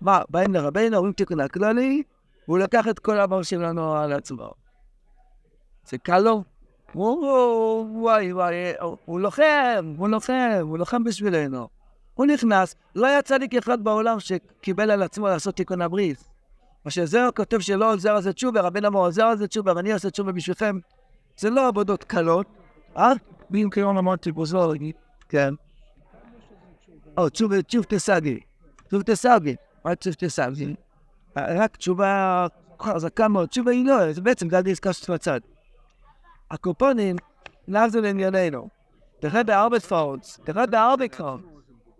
מה, 0.01 0.21
באים 0.29 0.53
לרבינו, 0.53 0.97
אומרים 0.97 1.13
תיקון 1.13 1.39
הכללי, 1.39 2.03
והוא 2.47 2.59
לקח 2.59 2.87
את 2.87 2.99
כל 2.99 3.19
העבר 3.19 3.43
שלנו 3.43 3.95
על 3.95 4.13
עצמו. 4.13 4.51
זה 5.87 5.97
קל 5.97 6.19
לו? 6.19 6.43
וואי 6.95 8.33
וואי, 8.33 8.73
הוא 9.05 9.19
לוחם, 9.19 9.93
הוא 9.97 10.09
לוחם, 10.09 10.61
הוא 10.61 10.77
לוחם 10.77 11.03
בשבילנו. 11.03 11.67
הוא 12.13 12.25
נכנס, 12.25 12.75
לא 12.95 13.07
היה 13.07 13.21
צדיק 13.21 13.55
אחד 13.55 13.83
בעולם 13.83 14.19
שקיבל 14.19 14.91
על 14.91 15.03
עצמו 15.03 15.27
לעשות 15.27 15.55
תיקון 15.55 15.81
הברית. 15.81 16.23
מה 16.85 16.91
שזהו 16.91 17.33
כותב 17.35 17.59
שלא 17.59 17.93
עוזר 17.93 18.21
זה 18.21 18.33
תשובה, 18.33 18.61
רבינו 18.61 18.87
אמר 18.87 18.99
עוזר 18.99 19.35
זה 19.35 19.47
תשובה 19.47 19.73
ואני 19.75 19.93
עושה 19.93 20.09
תשובה 20.09 20.31
בשבילכם. 20.31 20.77
זה 21.37 21.49
לא 21.49 21.67
עבודות 21.67 22.03
קלות, 22.03 22.45
אה? 22.97 23.13
ואם 23.51 23.69
כיום 23.71 23.97
אמרתי 23.97 24.31
בוזר, 24.31 24.71
כן. 25.29 25.53
או, 27.17 27.29
תשוב 27.29 27.83
תסגי. 27.87 28.39
תשוב 28.87 29.01
תסגי. 29.01 29.55
מה 29.85 29.95
תשוב 29.95 30.13
תסגי? 30.13 30.75
רק 31.35 31.77
תשובה 31.77 32.47
חזקה 32.81 33.27
מאוד. 33.27 33.49
תשובה 33.49 33.71
היא 33.71 33.85
לא, 33.85 34.13
זה 34.13 34.21
בעצם 34.21 34.47
עסקה 34.71 34.93
של 34.93 35.13
הצד. 35.13 35.39
הקופונים, 36.51 37.15
נעזו 37.67 38.01
לענייננו. 38.01 38.69
תראה 39.19 39.43
בהרבה 39.43 39.79
תפעות, 39.79 40.37
תראה 40.43 40.65
בהרבה 40.65 41.07
קרוב. 41.07 41.41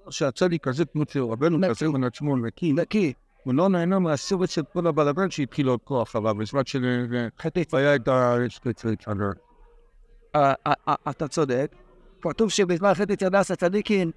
שהצדיק 0.09 0.67
הזה 0.67 0.85
כמו 0.85 1.03
שרבנו 1.09 1.57
כזה 1.69 1.89
מן 1.89 2.03
עצמו 2.03 2.37
נקי. 2.37 2.73
נקי. 2.73 3.13
הוא 3.43 3.53
לא 3.53 3.69
נהנה 3.69 3.99
מהסרט 3.99 4.49
של 4.49 4.61
כל 4.73 4.87
הבלגן 4.87 5.29
שהתחיל 5.29 5.67
עוד 5.67 5.79
כוח 5.83 6.15
עליו, 6.15 6.35
בזמן 6.35 6.61
שחטף 6.65 7.73
היה 7.73 7.95
את 7.95 8.07
שלו. 9.01 9.52
אתה 11.09 11.27
צודק. 11.27 11.75
כתוב 12.21 12.49
שבזמן 12.49 12.93
חטא 12.93 13.13
ירדס 13.21 13.51
הצדיקים 13.51 14.11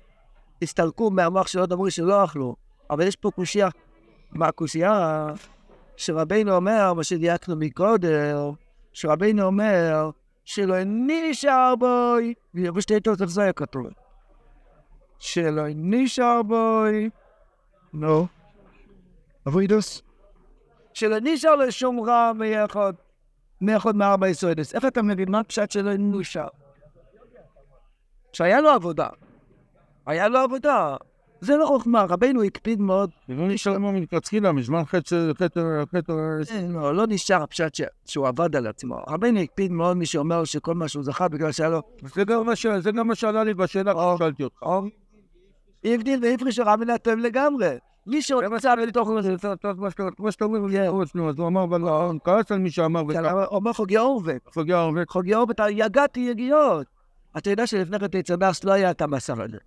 הסתלקו 0.63 1.11
מהמוח 1.11 1.47
של 1.47 1.59
עוד 1.59 1.73
אמרו 1.73 1.91
שלא 1.91 2.25
אכלו. 2.25 2.57
אבל 2.91 3.07
יש 3.07 3.17
פה 3.17 3.31
קושייה. 3.31 3.69
מה 4.33 4.47
הקושייה? 4.47 5.27
שרבינו 5.97 6.57
אומר, 6.57 6.93
מה 6.93 7.05
שדייקנו 7.05 7.57
מקודם, 7.57 8.53
שרבינו 8.93 9.43
אומר 9.43 10.11
שלא 10.45 10.75
נשאר 10.85 11.75
בוי, 11.79 12.35
ובשתי 12.55 13.01
תות 13.01 13.23
איך 13.23 13.31
זה 13.31 13.43
היה 13.43 13.53
כתוב. 13.53 13.87
שלא 15.19 15.63
נשאר 15.75 16.43
בוי, 16.43 17.11
נו, 17.93 18.27
אבוידוס. 19.49 20.03
שלא 20.95 21.17
נשאר 21.23 21.57
לשום 21.57 22.01
רע 22.01 22.33
מיחד, 22.33 22.93
מיחד 23.61 23.97
מארבע 23.97 24.29
יסודס. 24.29 24.75
איך 24.75 24.85
אתה 24.85 25.03
מבין 25.03 25.31
מה 25.31 25.45
פשט 25.45 25.71
שלא 25.71 25.91
נשאר? 25.99 26.49
שהיה 28.33 28.61
לו 28.61 28.69
עבודה. 28.71 29.09
היה 30.07 30.29
לו 30.29 30.39
עבודה. 30.39 30.97
זה 31.41 31.57
לא 31.57 31.67
חוכמה, 31.67 32.05
רבנו 32.09 32.43
הקפיד 32.43 32.81
מאוד. 32.81 33.11
לא 33.29 33.49
נשאר 33.49 33.79
מה 33.79 33.93
מלכתחילה, 33.93 34.53
מזמן 34.53 34.85
חטא, 34.85 35.33
חטא, 35.39 35.61
חטא... 35.97 36.13
לא, 36.69 36.95
לא 36.95 37.05
נשאר 37.09 37.43
הפשט 37.43 37.73
שהוא 38.05 38.29
עבד 38.29 38.57
על 38.57 38.67
עצמו. 38.67 38.97
רבנו 39.09 39.41
הקפיד 39.41 39.73
מאוד 39.73 39.97
מי 39.97 40.07
שאומר 40.07 40.45
שכל 40.45 40.75
מה 40.75 40.89
שהוא 40.89 41.05
זכה 41.05 41.29
בגלל 41.29 41.53
שהיה 41.53 41.69
לו... 41.71 41.83
זה 42.15 42.25
גם 42.25 42.47
מה 42.47 42.57
ש- 42.57 42.67
זה 42.67 42.93
גם 42.93 43.09
מה 43.09 43.15
שעלה 43.15 43.45
לי 43.45 43.55
בשאלה 43.55 43.93
כששאלתי 44.15 44.45
אותך. 44.45 44.63
הבדיל 45.85 46.21
והפריש 46.25 46.59
רבי 46.59 46.93
הטוב 46.93 47.15
לגמרי. 47.15 47.77
מי 48.07 48.23
שרצה 48.23 48.75
בתוך... 48.89 49.09
כמו 50.17 50.33
שאתה 50.33 50.45
אומר, 50.45 50.59
אז 51.29 51.39
הוא 51.39 51.47
אמר, 51.47 51.65
אבל 51.65 51.81
הוא 51.83 52.21
כעס 52.25 52.53
על 52.53 52.59
מי 52.59 52.71
שאמר, 52.71 53.03
אומר 53.51 53.73
חוגי 53.73 53.99
אורבק. 53.99 54.39
ופוגע 54.49 54.79
הרבה. 54.79 55.01
חוגי 55.09 55.35
אורבק, 55.35 55.57
יגעתי 55.71 56.21
יגיעות. 56.21 56.87
אתה 57.37 57.51
יודע 57.51 57.67
שלפני 57.67 57.99
כן 57.99 58.07
תצדס 58.07 58.65
לא 58.65 58.73
היה 58.73 58.91
את 58.91 59.03
הבשר 59.03 59.43
הזה. 59.43 59.59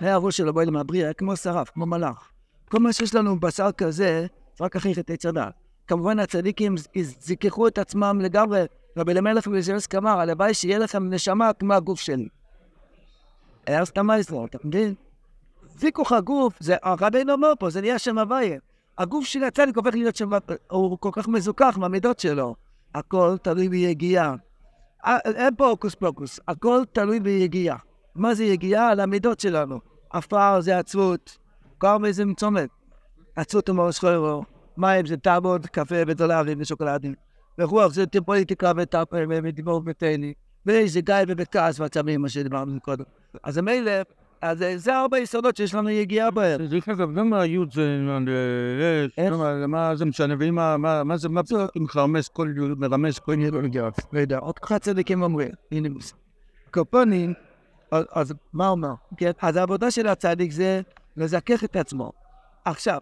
היה 0.00 0.14
הראש 0.14 0.36
שלו 0.36 0.54
בואי 0.54 0.66
למבריא, 0.66 1.04
היה 1.04 1.12
כמו 1.12 1.36
שרף, 1.36 1.70
כמו 1.70 1.86
מלאך. 1.86 2.30
כל 2.70 2.78
מה 2.78 2.92
שיש 2.92 3.14
לנו 3.14 3.40
בשר 3.40 3.72
כזה, 3.72 4.26
זה 4.58 4.64
רק 4.64 4.76
אחרי 4.76 4.94
חטא 4.94 5.16
צדק. 5.16 5.42
כמובן 5.86 6.18
הצדיקים 6.18 6.74
זיככו 7.02 7.68
את 7.68 7.78
עצמם 7.78 8.20
לגמרי. 8.22 8.64
רבי 8.96 9.12
אלימלך 9.12 9.46
ולזרס 9.46 9.88
אמר, 9.98 10.20
הלוואי 10.20 10.54
שיהיה 10.54 10.78
לכם 10.78 11.10
נשמה 11.10 11.52
כמו 11.52 11.74
הגוף 11.74 12.00
שלי. 12.00 12.28
היה 13.66 13.84
סתם 13.84 14.06
מייסלר, 14.06 14.44
אתה 14.44 14.58
מבין? 14.64 14.94
זיכוך 15.78 16.12
הגוף, 16.12 16.54
זה 16.60 16.76
הרבינו 16.82 17.32
אומר 17.32 17.52
פה, 17.58 17.70
זה 17.70 17.80
נהיה 17.80 17.98
שם 17.98 18.18
הוויה. 18.18 18.58
הגוף 18.98 19.24
של 19.24 19.44
הצדיק 19.44 19.76
הופך 19.76 19.94
להיות 19.94 20.16
שם, 20.16 20.30
הוא 20.70 20.98
כל 21.00 21.10
כך 21.12 21.28
מזוכח 21.28 21.78
מהמידות 21.80 22.18
שלו. 22.18 22.54
הכל 22.94 23.36
תלוי 23.42 23.68
ביגיעה. 23.68 24.34
אין 25.24 25.54
פה 25.56 25.66
הוקוס 25.66 25.94
פוקוס, 25.94 26.40
הכל 26.48 26.82
תלוי 26.92 27.20
ביגיעה. 27.20 27.76
מה 28.14 28.34
זה 28.34 28.44
יגיעה? 28.44 28.90
על 28.90 29.00
המידות 29.00 29.40
שלנו. 29.40 29.80
עפר 30.10 30.60
זה 30.60 30.78
עצבות, 30.78 31.38
כרמל 31.80 32.10
זה 32.10 32.24
מצומת. 32.24 32.68
עצבות 33.36 33.68
הוא 33.68 33.76
מראש 33.76 33.98
חוירו, 33.98 34.44
מים 34.76 35.06
זה 35.06 35.16
תעבוד, 35.16 35.66
קפה 35.66 35.94
ודולרים 36.06 36.60
ושוקולדים. 36.60 37.14
ורוח 37.58 37.92
זה 37.92 38.04
פוליטיקה 38.24 38.72
ודיבור 39.42 39.82
ותהני. 39.86 40.34
ואיזה 40.66 41.00
גיא 41.00 41.14
ובכעס 41.28 41.80
ועצבים, 41.80 42.22
מה 42.22 42.28
שדיברנו 42.28 42.80
קודם. 42.80 43.04
אז 43.42 43.58
מילא, 43.58 43.92
אז 44.46 44.64
זה 44.76 44.96
ארבע 44.96 45.18
יסודות 45.18 45.56
שיש 45.56 45.74
לנו 45.74 45.90
יגיעה 45.90 46.30
בהם. 46.30 46.66
דרך 46.66 46.88
אגב, 46.88 47.14
גם 47.14 47.32
היוד 47.32 47.72
זה... 47.72 47.98
מה 49.68 49.96
זה 49.96 50.04
משנה, 50.04 50.34
ואם 50.38 50.54
מה- 50.54 50.76
זה, 51.16 51.28
מה 51.28 51.42
זה 51.44 51.58
מרמז 51.94 52.28
כל 52.28 52.48
מרמז 52.76 53.18
כל 53.18 53.36
יגיעה? 53.64 53.88
לא 54.12 54.20
יודע, 54.20 54.38
עוד 54.38 54.58
ככה 54.58 54.78
צדיקים 54.78 55.22
אומרים, 55.22 55.50
הנה. 55.72 55.88
קופונים, 56.70 57.32
אז- 57.90 58.32
מה 58.52 58.68
אומר? 58.68 58.92
כן, 59.16 59.30
אז 59.42 59.56
העבודה 59.56 59.90
של 59.90 60.06
הצדיק 60.06 60.52
זה 60.52 60.80
לזכך 61.16 61.64
את 61.64 61.76
עצמו. 61.76 62.12
עכשיו, 62.64 62.98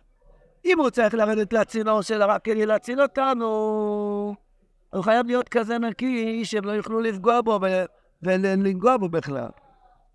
אם 0.64 0.78
הוא 0.78 0.90
צריך 0.90 1.14
לרדת 1.14 1.52
לצינור 1.52 2.02
של 2.02 2.22
הרב 2.22 2.38
כדי 2.44 2.66
להציל 2.66 3.02
אותנו, 3.02 3.46
הוא 4.90 5.02
חייב 5.04 5.26
להיות 5.26 5.48
כזה 5.48 5.78
נקי 5.78 6.44
שהם 6.44 6.64
לא 6.64 6.72
יוכלו 6.72 7.00
לפגוע 7.00 7.40
בו 7.40 7.60
ולנגוע 8.22 8.96
בו 8.96 9.08
בכלל. 9.08 9.48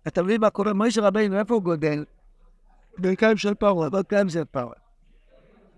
אתה 0.06 0.22
מבין 0.22 0.40
מה 0.40 0.50
קורה? 0.50 0.72
מוישה 0.72 1.00
רבינו, 1.00 1.38
איפה 1.38 1.54
הוא 1.54 1.62
גודל? 1.62 2.04
ברכיים 2.98 3.36
של 3.36 3.54
פרעה. 3.54 3.90
ברכיים 3.90 4.28
של 4.28 4.44
פרעה. 4.44 4.74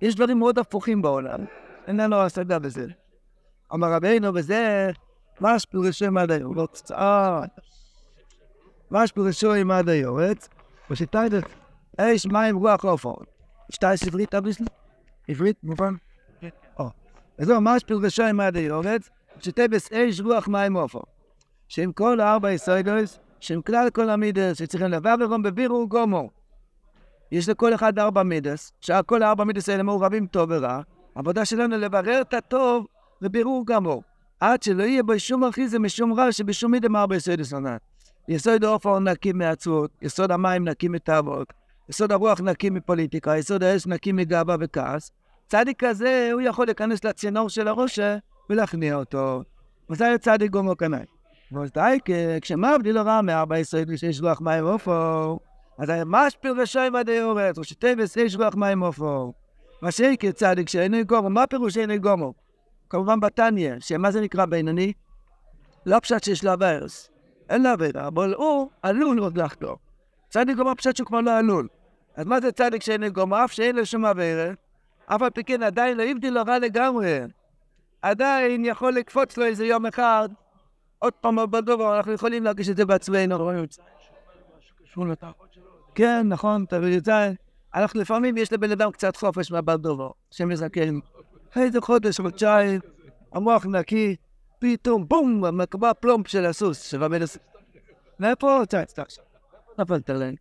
יש 0.00 0.14
דברים 0.14 0.38
מאוד 0.38 0.58
הפוכים 0.58 1.02
בעולם, 1.02 1.44
אין 1.86 1.96
לנו 2.00 2.16
השגה 2.16 2.58
בזה. 2.58 2.86
אמר 3.74 3.92
רבינו, 3.92 4.34
וזה 4.34 4.90
מש 5.40 5.64
פירושו 5.64 6.04
עם 6.04 6.18
עד 6.18 6.30
היורץ. 6.30 6.90
אה, 6.90 7.40
מש 8.90 9.12
פירושו 9.12 9.54
עם 9.54 9.70
עד 9.70 9.88
היורץ, 9.88 10.48
ושתיידך 10.90 11.46
אש 11.98 12.26
מים 12.26 12.56
רוח 12.56 12.84
עופר. 12.84 13.14
שתי 13.70 13.96
סברית 13.96 14.34
אביסלי? 14.34 14.66
עברית, 15.28 15.56
מובן? 15.62 15.94
או. 16.78 16.90
וזהו, 17.38 17.60
מש 17.60 17.84
פירושו 17.84 18.22
עם 18.22 18.40
עד 18.40 18.56
היורץ, 18.56 19.08
שתבס 19.40 19.92
אש 19.92 20.20
רוח 20.20 20.48
מים 20.48 20.76
עופר. 20.76 21.00
שעם 21.68 21.92
כל 21.92 22.20
הארבע 22.20 22.52
יסודות, 22.52 23.18
שעם 23.42 23.62
כלל 23.62 23.90
כל 23.90 24.10
המידס, 24.10 24.58
שצריכים 24.58 24.88
לבוא 24.90 25.10
ורום 25.20 25.42
בבירור 25.42 25.88
גומו. 25.88 26.30
יש 27.32 27.48
לכל 27.48 27.74
אחד 27.74 27.98
ארבע 27.98 28.22
מידס, 28.22 28.72
שכל 28.80 29.22
הארבע 29.22 29.44
מידס 29.44 29.68
האלה 29.68 29.82
מעורבים 29.82 30.26
טוב 30.26 30.50
ורע. 30.52 30.80
העבודה 31.16 31.44
שלנו 31.44 31.76
לברר 31.76 32.20
את 32.20 32.34
הטוב 32.34 32.86
בבירור 33.20 33.66
גמור. 33.66 34.02
עד 34.40 34.62
שלא 34.62 34.82
יהיה 34.82 35.02
בו 35.02 35.18
שום 35.18 35.44
אחיזה 35.44 35.78
משום 35.78 36.12
רע 36.12 36.32
שבשום 36.32 36.70
מידה 36.70 36.88
מארבע 36.88 37.16
יסוד 37.16 37.40
יסודות. 37.40 37.80
יסוד 38.28 38.64
העופר 38.64 38.98
נקי 38.98 39.32
מעצבות, 39.32 39.90
יסוד 40.02 40.30
המים 40.30 40.68
נקי 40.68 40.88
מתאוות, 40.88 41.52
יסוד 41.88 42.12
הרוח 42.12 42.40
נקי 42.40 42.70
מפוליטיקה, 42.70 43.36
יסוד 43.36 43.62
האש 43.62 43.86
נקי 43.86 44.12
מגאווה 44.12 44.56
וכעס. 44.60 45.10
צדיק 45.48 45.84
כזה, 45.84 46.30
הוא 46.32 46.40
יכול 46.40 46.66
להיכנס 46.66 47.04
לצינור 47.04 47.48
של 47.48 47.68
הראשה 47.68 48.16
ולהכניע 48.50 48.94
אותו. 48.94 49.42
וזה 49.90 50.14
צדיק 50.20 50.50
גומו 50.50 50.76
קנאי. 50.76 51.11
ודאי 51.54 51.98
כשמבדיל 52.40 52.98
הרע 52.98 53.20
מארבע 53.22 53.58
יסוד 53.58 53.96
שיש 53.96 54.20
רוח 54.20 54.40
מים 54.40 54.64
עופר, 54.64 55.36
אז 55.78 55.88
היה 55.88 56.04
משפיל 56.06 56.60
ושם 56.60 56.92
עד 56.98 57.08
היורץ, 57.08 57.58
או 57.58 57.64
שטבס 57.64 58.16
יש 58.16 58.36
רוח 58.36 58.54
מים 58.54 58.82
עופר. 58.82 59.30
מה 59.82 59.90
שיקר 59.90 60.32
צדיק 60.32 60.68
שאינו 60.68 60.96
גומו, 61.06 61.30
מה 61.30 61.46
פירוש 61.46 61.76
אינו 61.76 61.94
גומו? 62.00 62.34
כמובן 62.90 63.20
בתניא, 63.20 63.74
שמה 63.78 64.10
זה 64.10 64.20
נקרא 64.20 64.46
בינוני? 64.46 64.92
לא 65.86 66.00
פשט 66.00 66.24
שיש 66.24 66.44
לו 66.44 66.52
אברס, 66.52 67.10
אין 67.50 67.62
לו 67.62 67.68
עבירה, 67.68 68.06
אבל 68.06 68.34
הוא 68.34 68.70
עלול 68.82 69.18
עוד 69.18 69.38
לחטוא. 69.38 69.76
צדיק 70.28 70.56
גומו 70.56 70.76
פשט 70.76 70.96
שהוא 70.96 71.06
כבר 71.06 71.20
לא 71.20 71.38
עלול. 71.38 71.68
אז 72.16 72.26
מה 72.26 72.40
זה 72.40 72.52
צדיק 72.52 72.82
שאינו 72.82 73.12
גומו? 73.12 73.44
אף 73.44 73.52
שאין 73.52 73.76
לו 73.76 73.86
שום 73.86 74.04
עבירה, 74.04 74.50
אף 75.06 75.22
על 75.22 75.30
פי 75.30 75.44
כן 75.44 75.62
עדיין 75.62 75.96
לא 75.96 76.02
הבדיל 76.02 76.34
לו 76.34 76.42
רע 76.46 76.58
לגמרי. 76.58 77.18
עדיין 78.02 78.64
יכול 78.64 78.92
לקפוץ 78.92 79.36
לו 79.36 79.44
איזה 79.44 79.66
יום 79.66 79.86
אחד, 79.86 80.28
עוד 81.02 81.12
פעם 81.12 81.50
בדובר, 81.50 81.96
אנחנו 81.96 82.12
יכולים 82.12 82.44
להרגיש 82.44 82.68
את 82.68 82.76
זה 82.76 82.84
בעצמנו. 82.84 83.52
כן, 85.94 86.28
נכון, 86.28 86.64
אתה 86.64 86.76
יודע, 86.76 87.30
אנחנו 87.74 88.00
לפעמים 88.00 88.36
יש 88.36 88.52
לבן 88.52 88.70
אדם 88.70 88.90
קצת 88.90 89.16
חופש 89.16 89.52
מהבלדובר, 89.52 90.10
שמזכן. 90.30 90.94
איזה 91.56 91.80
חודש, 91.80 92.20
חודשיים, 92.20 92.80
המוח 93.32 93.66
נקי, 93.66 94.16
פתאום 94.58 95.08
בום, 95.08 95.58
מקבע 95.60 95.92
פלומפ 95.92 96.28
של 96.28 96.46
הסוס, 96.46 96.82
של 96.82 97.04
רבי 97.04 97.16
הסוס. 97.16 97.38
מאיפה? 98.20 98.62
צא, 98.68 98.84
סתם 98.88 99.02
עכשיו. 99.02 99.24
נפלת 99.78 100.10
עליי. 100.10 100.36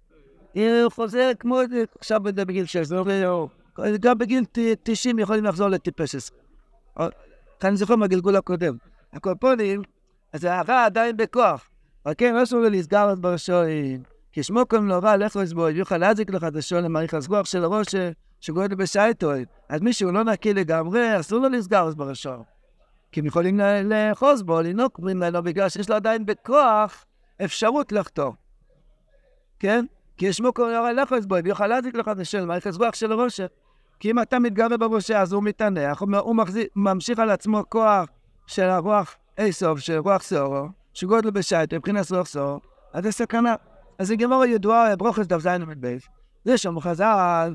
הוא 0.54 0.92
חוזר 0.92 1.32
כמו 1.40 1.60
עכשיו 2.00 2.20
בגיל 2.24 2.66
16, 2.66 3.02
גם 4.00 4.18
בגיל 4.18 4.44
90 4.84 5.20
יכולים 5.20 5.44
לחזור 5.44 5.68
לטיפש 5.68 6.16
20. 6.16 6.42
כאן 7.60 7.76
זוכר 7.76 7.96
מהגלגול 7.96 8.36
הקודם. 8.36 8.76
הקופונים, 9.14 9.82
אז 10.34 10.44
הרע 10.44 10.86
עדיין 10.86 11.18
בכוח. 11.18 11.70
אבל 12.06 12.14
כן, 12.18 12.36
לא 12.36 12.44
לו 12.52 12.70
לסגר 12.70 13.14
את 13.14 13.20
בראשויים. 13.20 14.04
כי 14.32 14.44
שמו 14.44 14.68
כל 14.68 14.80
נורא, 14.80 15.16
לך 15.16 15.36
לסבו, 15.36 15.70
יוכל 15.70 15.98
להזיק 15.98 16.30
לך 16.30 16.44
את 16.44 16.56
השון 16.56 16.84
למעריך 16.84 17.14
הסגוח 17.14 17.46
של 17.46 17.64
הראש 17.64 17.96
שגורם 18.40 18.68
בשייטוי. 18.78 19.46
אז 19.70 19.82
מי 19.82 19.94
שהוא 19.94 20.12
לא 20.12 20.24
נקי 20.24 20.54
לגמרי, 20.54 21.20
אסור 21.20 21.40
לו 21.40 21.50
לסגר 21.50 21.90
את 21.90 21.96
בראשו. 21.96 22.32
כי 23.12 23.20
הם 23.20 23.26
יכולים 23.26 23.60
לאחוז 23.84 24.42
בו, 24.42 24.62
לנוק 24.62 25.00
ממנו, 25.00 25.44
בגלל 25.44 25.70
שיש 25.70 25.90
לו 25.90 25.96
עדיין 25.96 26.26
בכוח 26.26 27.06
אפשרות 27.44 27.92
לחתור. 27.92 28.34
כן? 29.60 29.86
כי 30.18 30.26
יש 30.26 30.38
שמו 30.38 30.54
כל 30.54 30.74
נורא, 30.76 30.92
לך 30.92 31.12
לסבו, 31.12 31.36
יוכל 31.46 31.68
להזיק 31.68 31.96
לך 31.96 32.08
את 32.08 32.20
השון 32.20 32.42
למעריך 32.42 32.68
הסגוח 32.68 32.96
של 32.96 33.12
הראש. 33.12 33.42
כי 34.00 34.12
אם 34.12 34.22
אתה 34.22 34.40
מתגרה 34.40 34.78
בראשה, 34.78 35.22
אז 35.22 35.34
הוא 35.34 35.44
מתענח, 35.44 36.00
הוא, 36.00 36.18
הוא 36.18 36.36
מחזיק, 36.36 36.68
ממשיך 36.76 37.20
על 37.20 37.30
עצמו 37.30 37.64
כוח 37.70 38.10
של 38.48 38.64
הרוח 38.64 39.16
איסוף, 39.46 39.80
של 39.80 39.98
רוח 39.98 40.24
סורו, 40.24 40.68
שגודל 40.94 41.32
בשייטוי, 41.32 41.78
מבחינת 41.78 42.12
רוח 42.12 42.28
סורו, 42.28 42.60
אז 42.94 43.04
זה 43.04 43.12
סכנה. 43.12 43.56
אז 44.00 44.08
זה 44.08 44.16
גמור 44.16 44.46
ידועה, 44.46 44.96
ברוכס 44.96 45.28
דף 45.28 45.40
זין 45.40 45.62
עמד 45.62 45.82
בייס. 45.82 46.04
זה 46.46 46.58
שם 46.58 46.80
חז"ל, 46.80 47.54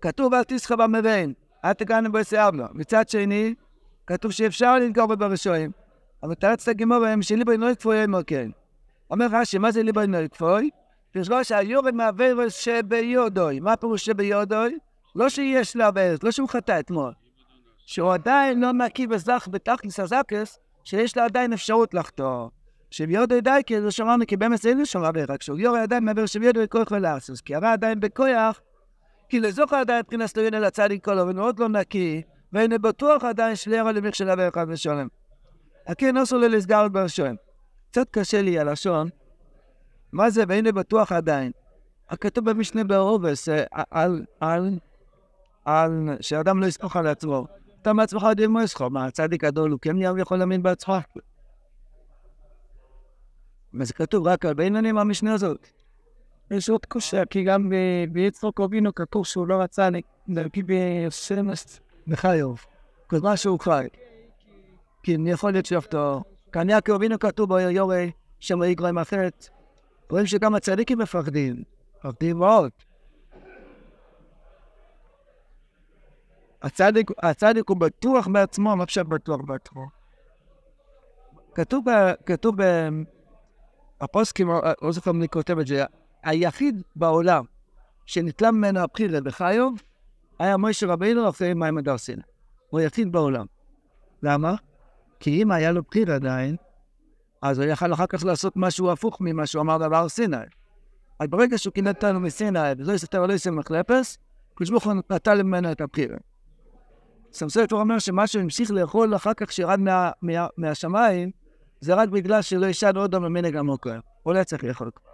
כתוב 0.00 0.34
אל 0.34 0.44
תסחה 0.44 0.76
במבין, 0.76 1.32
אל 1.64 1.72
תגענו 1.72 2.12
בו 2.12 2.18
יסערנו. 2.18 2.64
מצד 2.72 3.08
שני, 3.08 3.54
כתוב 4.06 4.30
שאפשר 4.30 4.78
לנגור 4.78 5.06
בברשועים. 5.06 5.70
אבל 6.22 6.34
תרץ 6.34 6.62
את 6.62 6.68
הגמור 6.68 7.04
הם 7.04 7.22
שליבוי 7.22 7.56
נוי 7.56 7.76
כפוי 7.76 8.04
אמר 8.04 8.22
כן. 8.22 8.50
אומר 9.10 9.26
רש"י, 9.30 9.58
מה 9.58 9.72
זה 9.72 9.82
ליבוי 9.82 10.06
נוי 10.06 10.28
כפוי? 10.28 10.70
פירושו 11.10 11.44
שהיורד 11.44 11.94
מהווירוס 11.94 12.54
שביודוי. 12.54 13.60
מה 13.60 13.76
פירוש 13.76 14.04
שביודוי? 14.04 14.78
לא 15.16 15.28
שיש 15.28 15.76
לו 15.76 15.84
עבירות, 15.84 16.24
לא 16.24 16.30
שהוא 16.30 16.48
חטא 16.48 16.80
אתמול. 16.80 17.12
שהוא 17.86 18.14
עדיין 18.14 18.60
לא 18.60 18.72
נקי 18.72 19.06
וזך 19.10 19.48
בתכלס 19.50 20.00
הזקס, 20.00 20.58
שיש 20.84 21.16
לו 21.16 21.22
עדיין 21.22 21.52
אפשרות 21.52 21.94
לחתור. 21.94 22.50
שביודו 22.90 23.40
די, 23.40 23.60
כי 23.66 23.80
זה 23.80 23.90
שמענו, 23.90 24.26
כי 24.26 24.36
באמת 24.36 24.66
אין 24.66 24.78
לו 24.78 24.86
שום 24.86 25.04
עבירה, 25.04 25.36
כשהוא 25.36 25.58
יורה 25.58 25.82
עדיין 25.82 26.04
מעבר 26.04 26.26
שביודו 26.26 26.60
כוח 26.70 26.90
ולאסוס, 26.90 27.40
כי 27.40 27.54
הרע 27.54 27.72
עדיין 27.72 28.00
בכוח, 28.00 28.60
כי 29.28 29.40
לזוכר 29.40 29.76
עדיין 29.76 29.98
מבחינת 29.98 30.26
סטוריון 30.26 30.54
אל 30.54 30.64
הצדיק 30.64 31.04
כל 31.04 31.18
אבל 31.18 31.32
מאוד 31.32 31.58
לא 31.58 31.68
נקי, 31.68 32.22
ואין 32.52 32.70
בטוח 32.82 33.24
עדיין 33.24 33.56
שלירה 33.56 33.92
למך 33.92 34.14
של 34.14 34.30
עבר 34.30 34.48
אחד 34.48 34.66
ושולם. 34.68 35.08
הכן 35.86 36.16
אסור 36.16 36.38
לו 36.38 36.48
לסגר 36.48 36.86
את 36.86 36.92
בלשון. 36.92 37.36
קצת 37.90 38.10
קשה 38.10 38.42
לי 38.42 38.58
הלשון, 38.58 39.08
מה 40.12 40.30
זה 40.30 40.44
ואין 40.48 40.64
בטוח 40.64 41.12
עדיין? 41.12 41.52
הכתוב 42.10 42.50
במשנה 42.50 42.84
בעובס, 42.84 43.48
אה, 43.48 43.64
על, 43.90 44.24
על, 44.40 44.78
על, 45.64 46.08
שאדם 46.20 46.60
לא 46.60 46.66
יסמוך 46.66 46.96
על 46.96 47.06
עצמו. 47.06 47.46
אתה 47.86 47.92
מעצמך 47.92 48.26
יודע 48.28 48.48
מה 48.48 48.64
יסחו, 48.64 48.90
מה, 48.90 49.04
הצדיק 49.04 49.44
גדול 49.44 49.70
הוא 49.70 49.78
כן 49.82 49.96
יכול 50.18 50.36
להאמין 50.38 50.62
בעצמו? 50.62 50.94
וזה 53.74 53.92
כתוב 53.92 54.26
רק 54.26 54.44
על 54.44 54.54
בינונים 54.54 54.98
המשנה 54.98 55.34
הזאת. 55.34 55.68
יש 56.50 56.70
עוד 56.70 56.86
קושה, 56.86 57.24
כי 57.24 57.44
גם 57.44 57.72
ביצחוק 58.12 58.60
אבינו 58.60 58.94
כתוב 58.94 59.26
שהוא 59.26 59.46
לא 59.46 59.54
רצה 59.54 59.88
להגיד 60.28 60.70
בחיוב. 62.06 62.64
כל 63.06 63.20
מה 63.22 63.36
שהוא 63.36 63.60
חי. 63.60 63.86
אני 65.08 65.30
יכול 65.30 65.52
להיות 65.52 65.66
שאפתו. 65.66 66.22
כנראה 66.52 66.80
כי 66.80 66.92
אבינו 66.92 67.18
כתוב 67.18 67.48
בו 67.48 67.58
יורי 67.58 68.10
שם 68.40 68.62
יגרם 68.62 68.98
אחרת. 68.98 69.48
רואים 70.10 70.26
שגם 70.26 70.54
הצדיקים 70.54 70.98
מפחדים. 70.98 71.62
מפחדים 71.98 72.38
מאוד. 72.38 72.70
הצדיק, 76.66 77.10
הצדיק 77.22 77.68
הוא 77.68 77.76
בטוח 77.76 78.28
בעצמו, 78.28 78.76
מה 78.76 78.84
אפשר 78.84 79.02
בטוח 79.02 79.40
בעצמו? 79.40 79.86
כתוב, 81.54 81.84
כתוב 82.26 82.56
בפוסקים, 84.02 84.48
לא 84.82 84.92
זוכר 84.92 85.12
מי 85.12 85.28
כותב 85.28 85.58
את 85.58 85.66
זה, 85.66 85.84
היחיד 86.22 86.82
בעולם 86.96 87.44
שנתלה 88.06 88.50
ממנו 88.50 88.80
הבחירה 88.80 89.20
בחיוב, 89.20 89.82
היה 90.38 90.56
מוישה 90.56 90.86
רבינו 90.86 91.28
אחרי 91.28 91.54
מים 91.54 91.78
הדר 91.78 91.98
סיני. 91.98 92.22
הוא 92.70 92.80
היחיד 92.80 93.12
בעולם. 93.12 93.46
למה? 94.22 94.54
כי 95.20 95.42
אם 95.42 95.50
היה 95.50 95.72
לו 95.72 95.82
בחירה 95.82 96.14
עדיין, 96.14 96.56
אז 97.42 97.58
הוא 97.58 97.66
יכל 97.66 97.92
אחר 97.92 98.06
כך 98.06 98.24
לעשות 98.24 98.52
משהו 98.56 98.92
הפוך 98.92 99.16
ממה 99.20 99.46
שהוא 99.46 99.62
אמר 99.62 99.78
בהר 99.78 100.08
סיני. 100.08 100.36
אז 101.20 101.28
ברגע 101.28 101.58
שהוא 101.58 101.72
קינא 101.72 101.88
אותנו 101.88 102.20
מסיני, 102.20 102.58
וזו 102.78 102.92
יסתר 102.92 103.26
לא 103.26 103.32
יסם 103.32 103.56
מחלפס, 103.56 104.18
קדוש 104.54 104.70
ברוך 104.70 104.84
הוא 104.84 104.94
נטל 105.10 105.42
ממנו 105.42 105.72
את 105.72 105.80
הבחירה. 105.80 106.16
סמסר 107.32 107.64
אומר 107.72 107.98
שמה 107.98 108.26
שהוא 108.26 108.42
המשיך 108.42 108.70
לאכול 108.70 109.16
אחר 109.16 109.34
כך 109.34 109.52
שירד 109.52 109.80
מה, 109.80 110.10
מה, 110.22 110.46
מהשמיים, 110.56 111.30
זה 111.80 111.94
רק 111.94 112.08
בגלל 112.08 112.42
שלא 112.42 112.66
ישן 112.66 112.96
עוד 112.96 113.12
פעם 113.12 113.22
ממנהג 113.22 113.56
המוקר. 113.56 113.98
הוא 114.22 114.34
לא 114.34 114.44
צריך 114.44 114.64
לאכול 114.64 114.90
כבר. 114.94 115.10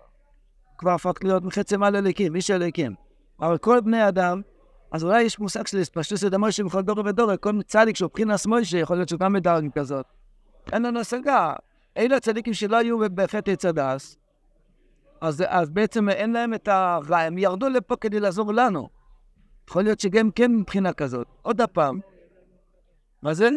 כבר 0.79 0.91
הפך 0.91 1.13
להיות 1.23 1.45
מחצי 1.45 1.77
מעל 1.77 1.97
אליקים, 1.97 2.37
איש 2.37 2.51
אליקים. 2.51 2.95
אבל 3.41 3.59
כל 3.59 3.81
בני 3.81 4.09
אדם, 4.09 4.41
אז 4.93 5.05
אולי 5.05 5.23
יש 5.23 5.39
מושג 5.39 5.67
של 5.67 5.83
את 6.27 6.35
המוישה 6.35 6.65
בכל 6.65 6.83
דור 6.83 6.99
ודור, 7.07 7.37
כל 7.37 7.63
צדיק 7.67 7.97
שהוא 7.97 8.09
מבחינת 8.09 8.47
מוישה, 8.47 8.79
יכול 8.79 8.97
להיות 8.97 9.09
שהוא 9.09 9.21
גם 9.21 9.33
בדרגה 9.33 9.69
כזאת. 9.75 10.07
אין 10.73 10.83
לנו 10.83 11.01
השגה. 11.01 11.53
אלה 11.97 12.17
הצדיקים 12.17 12.55
שלא 12.55 12.77
היו 12.77 12.99
בחטא 13.15 13.51
עץ 13.51 13.65
אז, 15.21 15.45
אז 15.49 15.71
בעצם 15.71 16.09
אין 16.09 16.33
להם 16.33 16.55
את 16.55 16.69
ה... 16.69 16.99
הם 17.11 17.39
ירדו 17.39 17.69
לפה 17.69 17.97
כדי 17.97 18.21
לעזור 18.21 18.53
לנו. 18.53 18.89
יכול 19.73 19.83
להיות 19.85 20.01
שגם 20.01 20.31
כן 20.31 20.57
מבחינה 20.57 20.93
כזאת. 20.93 21.27
עוד 21.43 21.61
הפעם. 21.61 22.01
מה 23.23 23.35
זה? 23.35 23.49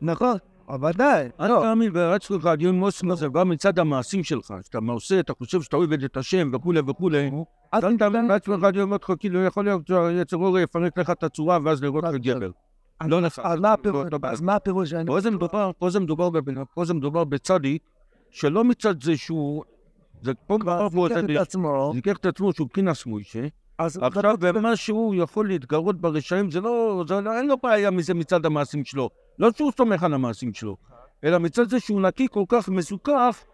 נכון. 0.00 0.36
ודאי. 0.82 1.28
אל 1.40 1.48
תאמין 1.48 1.90
ורץ 1.94 2.30
לך 2.30 2.46
דיון 2.58 2.78
מוסם 2.78 3.10
הזה 3.10 3.26
גם 3.34 3.48
מצד 3.48 3.78
המעשים 3.78 4.24
שלך. 4.24 4.54
שאתה 4.64 4.78
עושה, 4.88 5.20
אתה 5.20 5.32
חושב 5.34 5.62
שאתה 5.62 5.76
אוהב 5.76 5.92
את 5.92 6.16
השם 6.16 6.50
וכולי 6.54 6.80
וכולי. 6.86 7.30
אל 7.74 7.96
תאמין 7.96 8.28
בעצמך 8.28 8.66
דיון 8.72 8.92
אותך, 8.92 9.12
כאילו 9.18 9.44
יכול 9.44 9.64
להיות 9.64 9.86
שיצר 9.86 10.36
אורי 10.36 10.62
יפרק 10.62 10.98
לך 10.98 11.10
את 11.10 11.22
הצורה 11.22 11.58
ואז 11.64 11.82
לראות 11.82 12.04
לך 12.04 12.14
גבר. 12.14 12.50
לא 13.04 13.20
נכון. 13.20 13.44
אז 13.44 14.40
מה 14.40 14.54
הפירוש? 14.54 14.94
פה 16.74 16.84
זה 16.84 16.94
מדובר 16.94 17.24
בצדיק 17.24 17.82
שלא 18.30 18.64
מצד 18.64 19.02
זה 19.02 19.16
שהוא... 19.16 19.64
זה 20.22 20.32
פה 20.46 20.56
כבר 20.60 20.88
עצמו. 21.40 21.90
זיכך 21.94 22.16
את 22.16 22.26
עצמו 22.26 22.52
שהוא 22.52 22.68
פינס 22.72 23.06
מוישה. 23.06 23.46
עכשיו, 23.78 24.36
במה 24.38 24.76
שהוא 24.76 25.14
יכול 25.14 25.48
להתגרות 25.48 26.00
ברשעים, 26.00 26.50
זה 26.50 26.60
לא, 26.60 27.04
זה 27.08 27.20
לא, 27.20 27.38
אין 27.38 27.46
לו 27.46 27.56
בעיה 27.62 27.90
מזה 27.90 28.14
מצד 28.14 28.46
המעשים 28.46 28.84
שלו. 28.84 29.10
לא 29.38 29.50
שהוא 29.56 29.72
סומך 29.76 30.02
על 30.02 30.14
המעשים 30.14 30.54
שלו, 30.54 30.76
אלא 31.24 31.38
מצד 31.38 31.68
זה 31.70 31.80
שהוא 31.80 32.00
נקי 32.00 32.26
כל 32.30 32.44
כך 32.48 32.68
מזוכח, 32.68 33.44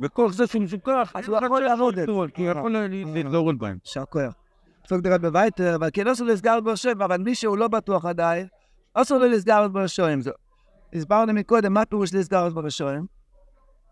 וכוח 0.00 0.32
זה 0.32 0.46
שהוא 0.46 0.62
מזוכח, 0.62 1.12
אז 1.14 1.28
הוא 1.28 1.36
יכול 1.36 1.60
לעבוד 1.60 1.98
את 1.98 2.06
זה. 2.06 2.12
כי 2.34 2.42
הוא 2.42 2.50
יכול 2.50 2.76
להתגרות 2.86 3.58
בהם. 3.58 3.78
יישר 3.84 4.04
כוח. 4.04 4.34
צוק 4.86 5.00
דרד 5.00 5.22
בבית, 5.22 5.60
אבל 5.60 5.88
כן 5.92 6.08
אסור 6.08 6.26
לסגר 6.26 6.60
בשם, 6.60 7.02
אבל 7.02 7.16
מי 7.16 7.34
שהוא 7.34 7.58
לא 7.58 7.68
בטוח 7.68 8.04
עדיין, 8.04 8.46
אסור 8.94 9.18
לו 9.18 9.26
לסגר 9.26 9.68
בשם. 9.68 10.18
הסברנו 10.92 11.32
מקודם 11.32 11.72
מה 11.72 11.84
פירוש 11.84 12.14
לסגר. 12.14 12.48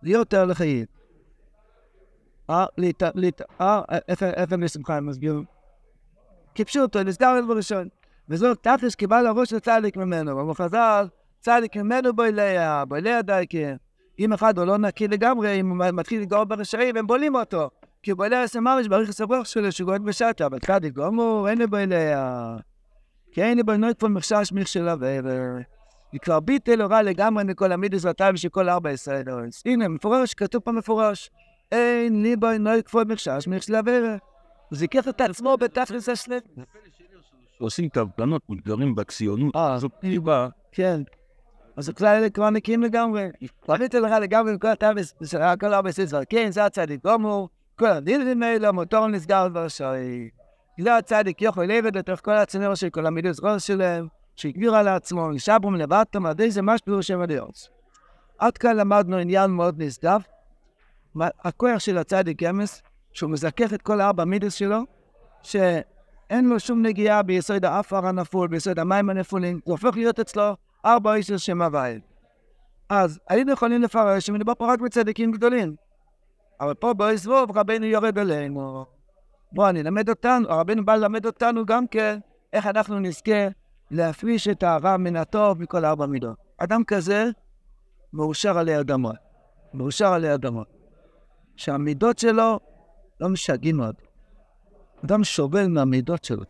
להיות 0.02 0.32
יותר 0.32 0.44
לחיים. 0.44 0.84
אה, 2.50 2.66
איפה 4.36 4.56
משמחה 4.56 4.96
הם 4.96 5.06
מסבירים? 5.06 5.59
כפשוטו, 6.54 7.02
נסגר 7.02 7.38
את 7.38 7.46
בראשון. 7.46 7.88
וזו 8.28 8.54
תכלס 8.54 8.94
קיבל 8.94 9.26
הראש 9.26 9.52
הצדיק 9.52 9.96
ממנו. 9.96 10.40
אבל 10.40 10.54
חז"ל, 10.54 11.06
צדיק 11.40 11.76
ממנו 11.76 12.12
בולע, 12.12 12.84
בולע 12.84 13.20
דייקה. 13.22 13.74
אם 14.18 14.32
אחד 14.32 14.58
הוא 14.58 14.66
לא 14.66 14.78
נקי 14.78 15.08
לגמרי, 15.08 15.60
אם 15.60 15.68
הוא 15.68 15.90
מתחיל 15.92 16.20
לגרום 16.20 16.48
ברשעים, 16.48 16.96
הם 16.96 17.06
בולעים 17.06 17.34
אותו. 17.34 17.70
כי 18.02 18.14
בולע 18.14 18.46
סממש 18.46 18.88
ברכס 18.88 19.20
הברוך 19.20 19.46
שלו, 19.46 19.72
שגועת 19.72 20.00
בשטה, 20.00 20.46
אבל 20.46 20.58
צדיק 20.58 20.94
גמור, 20.94 21.48
אין 21.48 21.58
לי 21.58 21.66
בולע. 21.66 22.56
כי 23.32 23.42
אין 23.42 23.66
בולע 23.66 23.94
כבר 23.94 24.08
מחשש 24.08 24.52
מכשלה 24.52 24.94
ועבר. 25.00 25.58
וכבר 26.14 26.40
ביטל 26.40 26.82
הורא 26.82 27.02
לגמרי 27.02 27.44
מכל 27.44 27.72
המידוס 27.72 28.04
והטעם 28.04 28.36
של 28.36 28.48
כל 28.48 28.68
ארבע 28.68 28.90
ישראל. 28.92 29.24
הנה, 29.66 29.88
מפורש, 29.88 30.34
כתוב 30.34 30.62
פה 30.62 30.72
מפורש. 30.72 31.30
אין 31.72 32.22
לי 32.22 32.36
בולע 32.36 32.82
כבר 32.82 33.02
מחשש 33.06 33.48
מכשלה 33.48 33.80
ועבר. 33.86 34.16
הוא 34.70 34.78
זיכך 34.78 35.08
את 35.08 35.20
עצמו 35.20 35.56
בתכלס 35.56 36.08
השלם. 36.08 36.38
עושים 37.58 37.88
את 37.88 37.96
ההפגנות 37.96 38.42
מוגדרים 38.48 38.94
בציונות. 38.94 39.56
אה, 39.56 39.78
זו 39.78 39.88
פיבה. 40.00 40.48
כן. 40.72 41.02
אז 41.76 41.88
הכלל 41.88 42.06
האלה 42.06 42.30
כבר 42.30 42.50
נקיים 42.50 42.82
לגמרי. 42.82 43.28
פרמית 43.66 43.94
לך 43.94 44.12
לגמרי 44.22 44.52
כל 44.60 44.68
הטעמס, 44.68 45.14
כל 45.60 45.74
הרבה 45.74 45.92
סיסבר. 45.92 46.20
כן, 46.28 46.50
זה 46.50 46.64
הצדיק 46.64 47.06
גמור, 47.06 47.48
כל 47.78 47.86
הדילים 47.86 48.42
האלה, 48.42 48.72
מוטור 48.72 49.06
נסגר 49.06 49.48
ורשאי. 49.54 50.30
זה 50.80 50.96
הצדיק 50.96 51.42
יכול 51.42 51.64
לעבד 51.64 51.96
לתוך 51.96 52.20
כל 52.20 52.36
הצנר 52.36 52.74
של 52.74 52.90
כל 52.90 53.06
המידוס 53.06 53.40
ראש 53.42 53.66
שלהם, 53.66 54.06
שהגביר 54.36 54.74
על 54.74 54.88
עצמו, 54.88 55.30
נשאברם 55.30 55.74
לבטם, 55.74 56.26
עד 56.26 56.40
איזה 56.40 56.62
משהו 56.62 57.02
שם 57.02 57.20
הדיוס. 57.20 57.70
עד 58.38 58.58
כאן 58.58 58.76
למדנו 58.76 59.16
עניין 59.16 59.50
מאוד 59.50 59.82
נשגב. 59.82 60.20
הכוח 61.20 61.78
של 61.78 61.98
הצדיק 61.98 62.42
אמס, 62.42 62.82
שהוא 63.12 63.30
מזכך 63.30 63.74
את 63.74 63.82
כל 63.82 64.00
הארבע 64.00 64.24
מידוס 64.24 64.54
שלו, 64.54 64.80
שאין 65.42 66.48
לו 66.48 66.60
שום 66.60 66.82
נגיעה 66.82 67.22
ביסוד 67.22 67.64
האפר 67.64 68.06
הנפול, 68.06 68.48
ביסוד 68.48 68.78
המים 68.78 69.10
הנפולים, 69.10 69.60
הוא 69.64 69.72
הופך 69.72 69.96
להיות 69.96 70.20
אצלו 70.20 70.56
ארבע 70.84 71.14
איש 71.14 71.32
שם 71.32 71.62
הווייל. 71.62 72.00
אז 72.88 73.18
היינו 73.28 73.52
יכולים 73.52 73.82
לפרש 73.82 74.26
שמדובר 74.26 74.54
פה 74.54 74.72
רק 74.72 74.80
בצדיקים 74.80 75.32
גדולים. 75.32 75.74
אבל 76.60 76.74
פה 76.74 76.94
באזבוב 76.94 77.58
רבנו 77.58 77.86
יורד 77.86 78.18
עלינו. 78.18 78.84
בוא, 79.52 79.68
אני 79.68 79.80
אלמד 79.80 80.08
אותנו, 80.08 80.48
רבנו 80.48 80.84
בא 80.84 80.94
ללמד 80.94 81.26
אותנו 81.26 81.66
גם 81.66 81.86
כן, 81.86 82.18
איך 82.52 82.66
אנחנו 82.66 82.98
נזכה 82.98 83.48
להפריש 83.90 84.48
את 84.48 84.62
הרע 84.62 84.96
מן 84.96 85.16
הטוב 85.16 85.62
מכל 85.62 85.84
ארבע 85.84 86.06
מידות. 86.06 86.36
אדם 86.58 86.84
כזה 86.84 87.30
מאושר 88.12 88.58
עלי 88.58 88.80
אדמות. 88.80 89.16
מאושר 89.74 90.12
עלי 90.12 90.34
אדמות. 90.34 90.66
שהמידות 91.56 92.18
שלו 92.18 92.60
לא 93.20 93.28
משגעים 93.28 93.80
עוד. 93.80 93.94
אדם 95.04 95.24
שובל 95.24 95.68
מהמידות 95.68 96.24
שלו. 96.24 96.42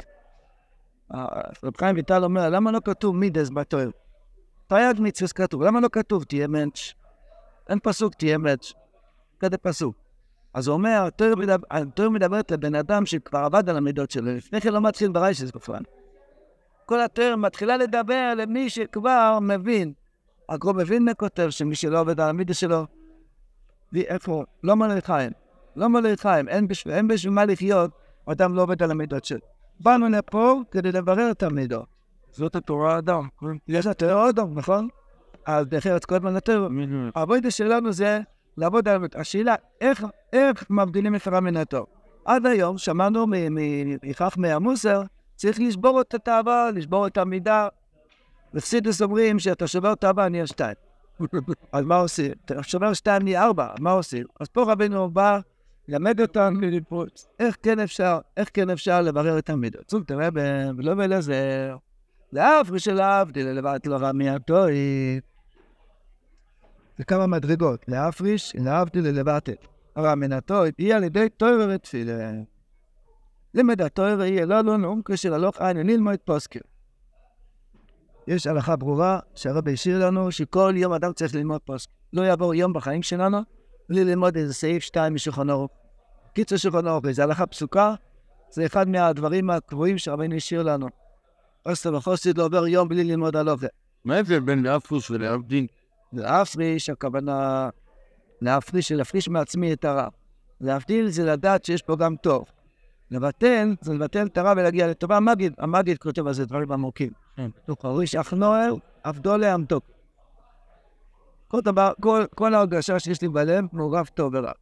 רב 1.64 1.76
חיים 1.78 1.96
ויטל 1.96 2.24
אומר, 2.24 2.50
למה 2.50 2.72
לא 2.72 2.80
כתוב 2.84 3.16
מידס 3.16 3.50
בתואר? 3.50 3.90
תרי"ג 4.66 4.94
מצווה 4.98 5.28
כתוב, 5.28 5.62
למה 5.62 5.80
לא 5.80 5.88
כתוב 5.92 6.24
תהיה 6.24 6.46
מענץ'? 6.46 6.92
אין 7.68 7.78
פסוק 7.82 8.14
תהיה 8.14 8.38
מענץ', 8.38 8.72
כזה 9.40 9.58
פסוק. 9.58 9.96
אז 10.54 10.66
הוא 10.66 10.74
אומר, 10.74 11.08
התואר 11.70 12.08
מדברת 12.10 12.50
לבן 12.50 12.74
אדם 12.74 13.06
שכבר 13.06 13.38
עבד 13.38 13.68
על 13.68 13.76
המידות 13.76 14.10
שלו, 14.10 14.36
לפני 14.36 14.60
כן 14.60 14.72
לא 14.72 14.80
מתחיל 14.80 15.10
ברייסס 15.10 15.50
בפרן. 15.50 15.82
כל 16.86 17.00
התואר 17.00 17.36
מתחילה 17.36 17.76
לדבר 17.76 18.32
למי 18.36 18.70
שכבר 18.70 19.38
מבין. 19.42 19.92
הגרום 20.48 20.76
מבין 20.76 21.04
מכותב 21.04 21.50
שמי 21.50 21.74
שלא 21.74 22.00
עובד 22.00 22.20
על 22.20 22.28
המידות 22.28 22.56
שלו, 22.56 22.86
ואיפה? 23.92 24.44
לא 24.62 24.76
מלא 24.76 25.00
חיים. 25.00 25.32
לא 25.76 25.88
מלא 25.88 26.16
חיים, 26.16 26.48
אין 26.48 26.68
בשביל, 26.68 26.94
אין 26.94 27.08
בשביל 27.08 27.32
מה 27.32 27.44
לחיות, 27.44 27.90
אדם 28.26 28.54
לא 28.54 28.62
עובד 28.62 28.82
על 28.82 28.90
המידות 28.90 29.24
שלו. 29.24 29.38
באנו 29.80 30.08
לפה 30.08 30.60
כדי 30.70 30.92
לברר 30.92 31.30
את 31.30 31.42
המידות. 31.42 31.86
זאת 32.30 32.56
התורה 32.56 32.94
האדם. 32.94 33.28
יש 33.68 33.86
התורה 33.86 34.26
האדם, 34.26 34.58
נכון? 34.58 34.88
אז 35.46 35.66
בחרץ 35.66 36.04
כל 36.04 36.14
הזמן 36.14 36.36
התורה. 36.36 36.68
העבודה 37.14 37.50
שלנו 37.50 37.92
זה 37.92 38.20
לעבוד 38.56 38.88
על 38.88 38.96
המידות. 38.96 39.16
השאלה, 39.16 39.54
איך, 39.80 40.06
איך 40.32 40.70
מבדילים 40.70 41.14
את 41.14 41.26
הרע 41.26 41.40
מן 41.40 41.56
הטוב? 41.56 41.86
עד 42.24 42.46
היום 42.46 42.78
שמענו 42.78 43.26
מחכמי 44.02 44.52
המוסר, 44.52 45.02
צריך 45.36 45.60
לשבור 45.60 46.00
את 46.00 46.14
התאווה, 46.14 46.70
לשבור 46.70 47.06
את 47.06 47.18
המידה. 47.18 47.68
ופסידוס 48.54 49.02
אומרים 49.02 49.38
שאתה 49.38 49.66
שובר 49.66 49.94
תאווה, 49.94 50.28
נהיה 50.28 50.46
שתיים. 50.46 50.74
אז 51.72 51.84
מה 51.84 51.96
עושים? 51.96 52.32
אתה 52.44 52.62
שובר 52.62 52.92
שתיים, 52.92 53.22
נהיה 53.22 53.44
ארבע, 53.44 53.68
מה 53.78 53.90
עושים? 53.90 54.24
אז 54.40 54.48
פה 54.48 54.72
רבינו 54.72 55.10
בא 55.10 55.40
למד 55.90 56.20
אותם 56.20 56.54
איך 57.38 57.56
כן 57.62 57.78
אפשר, 57.80 58.18
איך 58.36 58.50
כן 58.54 58.70
אפשר 58.70 59.00
לברר 59.02 59.38
את 59.38 59.50
המידות. 59.50 59.84
צוק 59.84 60.04
תראה, 60.04 60.28
ולא 60.76 60.92
ולעזר, 60.96 61.76
להפריש 62.32 62.88
להבדיל, 62.88 63.48
לבט 63.48 63.86
לא 63.86 63.96
רע 63.96 64.12
מהטועים. 64.12 65.20
זה 66.98 67.04
כמה 67.04 67.26
מדרגות, 67.26 67.84
להפריש, 67.88 68.56
להבדיל, 68.58 69.08
לבטל. 69.08 69.52
הרע 69.96 70.14
מן 70.14 70.32
הטועים, 70.32 70.72
היא 70.78 70.94
על 70.94 71.04
ידי 71.04 71.28
טועה 71.28 71.52
ותפילה. 71.74 72.30
לימד 73.54 73.82
התואר 73.82 74.22
יהיה 74.22 74.46
לא 74.46 74.60
לא 74.60 74.76
נאום 74.76 75.00
קשר 75.04 75.34
הלוך 75.34 75.60
עין 75.60 75.76
ללמוד 75.76 76.18
פוסקר. 76.24 76.60
יש 78.26 78.46
הלכה 78.46 78.76
ברורה 78.76 79.18
שהרבי 79.34 79.72
השאיר 79.72 80.06
לנו 80.06 80.32
שכל 80.32 80.74
יום 80.76 80.92
אדם 80.92 81.12
צריך 81.12 81.34
ללמוד 81.34 81.60
פוסקר. 81.60 81.92
לא 82.12 82.22
יעבור 82.22 82.54
יום 82.54 82.72
בחיים 82.72 83.02
שלנו 83.02 83.38
בלי 83.88 84.04
ללמוד 84.04 84.36
איזה 84.36 84.54
סעיף 84.54 84.82
שתיים 84.82 85.14
משולחן 85.14 85.50
אורך. 85.50 85.70
קיצור 86.34 86.58
שולחן 86.58 86.88
אורך, 86.88 87.10
זו 87.10 87.22
הלכה 87.22 87.46
פסוקה, 87.46 87.94
זה 88.50 88.66
אחד 88.66 88.88
מהדברים 88.88 89.50
הקבועים 89.50 89.98
שהרבינו 89.98 90.34
השאיר 90.34 90.62
לנו. 90.62 90.88
אוסטר 91.66 91.94
וחוסית 91.94 92.38
לא 92.38 92.44
עובר 92.44 92.66
יום 92.66 92.88
בלי 92.88 93.04
ללמוד 93.04 93.36
הלוכה. 93.36 93.66
מה 94.04 94.16
ההבדל 94.16 94.40
בין 94.40 94.62
להפריש 94.62 95.10
ולהבדין? 95.10 95.66
להפריש, 96.12 96.90
הכוונה 96.90 97.68
להפריש, 98.40 98.92
להפריש 98.92 99.28
מעצמי 99.28 99.72
את 99.72 99.84
הרע. 99.84 100.08
להבדיל 100.60 101.08
זה 101.08 101.24
לדעת 101.24 101.64
שיש 101.64 101.82
פה 101.82 101.96
גם 101.96 102.16
טוב. 102.16 102.44
לבטל, 103.10 103.74
זה 103.80 103.94
לבטל 103.94 104.26
את 104.26 104.38
הרע 104.38 104.52
ולהגיע 104.56 104.86
לטובה. 104.86 105.16
המגיד, 105.16 105.54
המגיד 105.58 105.98
כותב 105.98 106.26
על 106.26 106.34
זה 106.34 106.46
דברים 106.46 106.72
עמוקים. 106.72 107.10
הריש 107.82 108.14
אך 108.14 108.32
נוער, 108.32 108.74
עבדו 109.02 109.36
לעמתו. 109.36 109.80
כל 111.48 111.60
דבר, 111.60 111.92
כל, 112.00 112.24
כל 112.34 112.54
ההרגשה 112.54 112.98
שיש 112.98 113.22
לי 113.22 113.28
בלב 113.28 113.64
מעורב 113.72 114.06
טוב 114.14 114.34
ורע. 114.34 114.52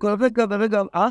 כל 0.00 0.16
רגע 0.20 0.44
ורגע, 0.50 0.82
אה? 0.94 1.08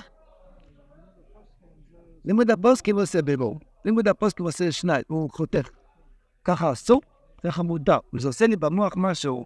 לימוד 2.26 2.52
הפוסקים 2.52 3.00
עושה 3.00 3.22
בירור. 3.22 3.60
לימוד 3.86 4.08
הפוסקים 4.08 4.46
עושה 4.46 4.72
שניים, 4.72 5.04
הוא 5.08 5.30
חותך. 5.32 5.70
ככה 6.44 6.72
אסור, 6.72 7.02
ככה 7.44 7.64
מותר. 7.64 7.98
וזה 8.14 8.28
עושה 8.28 8.48
לי 8.48 8.56
במוח 8.56 8.94
משהו. 8.98 9.46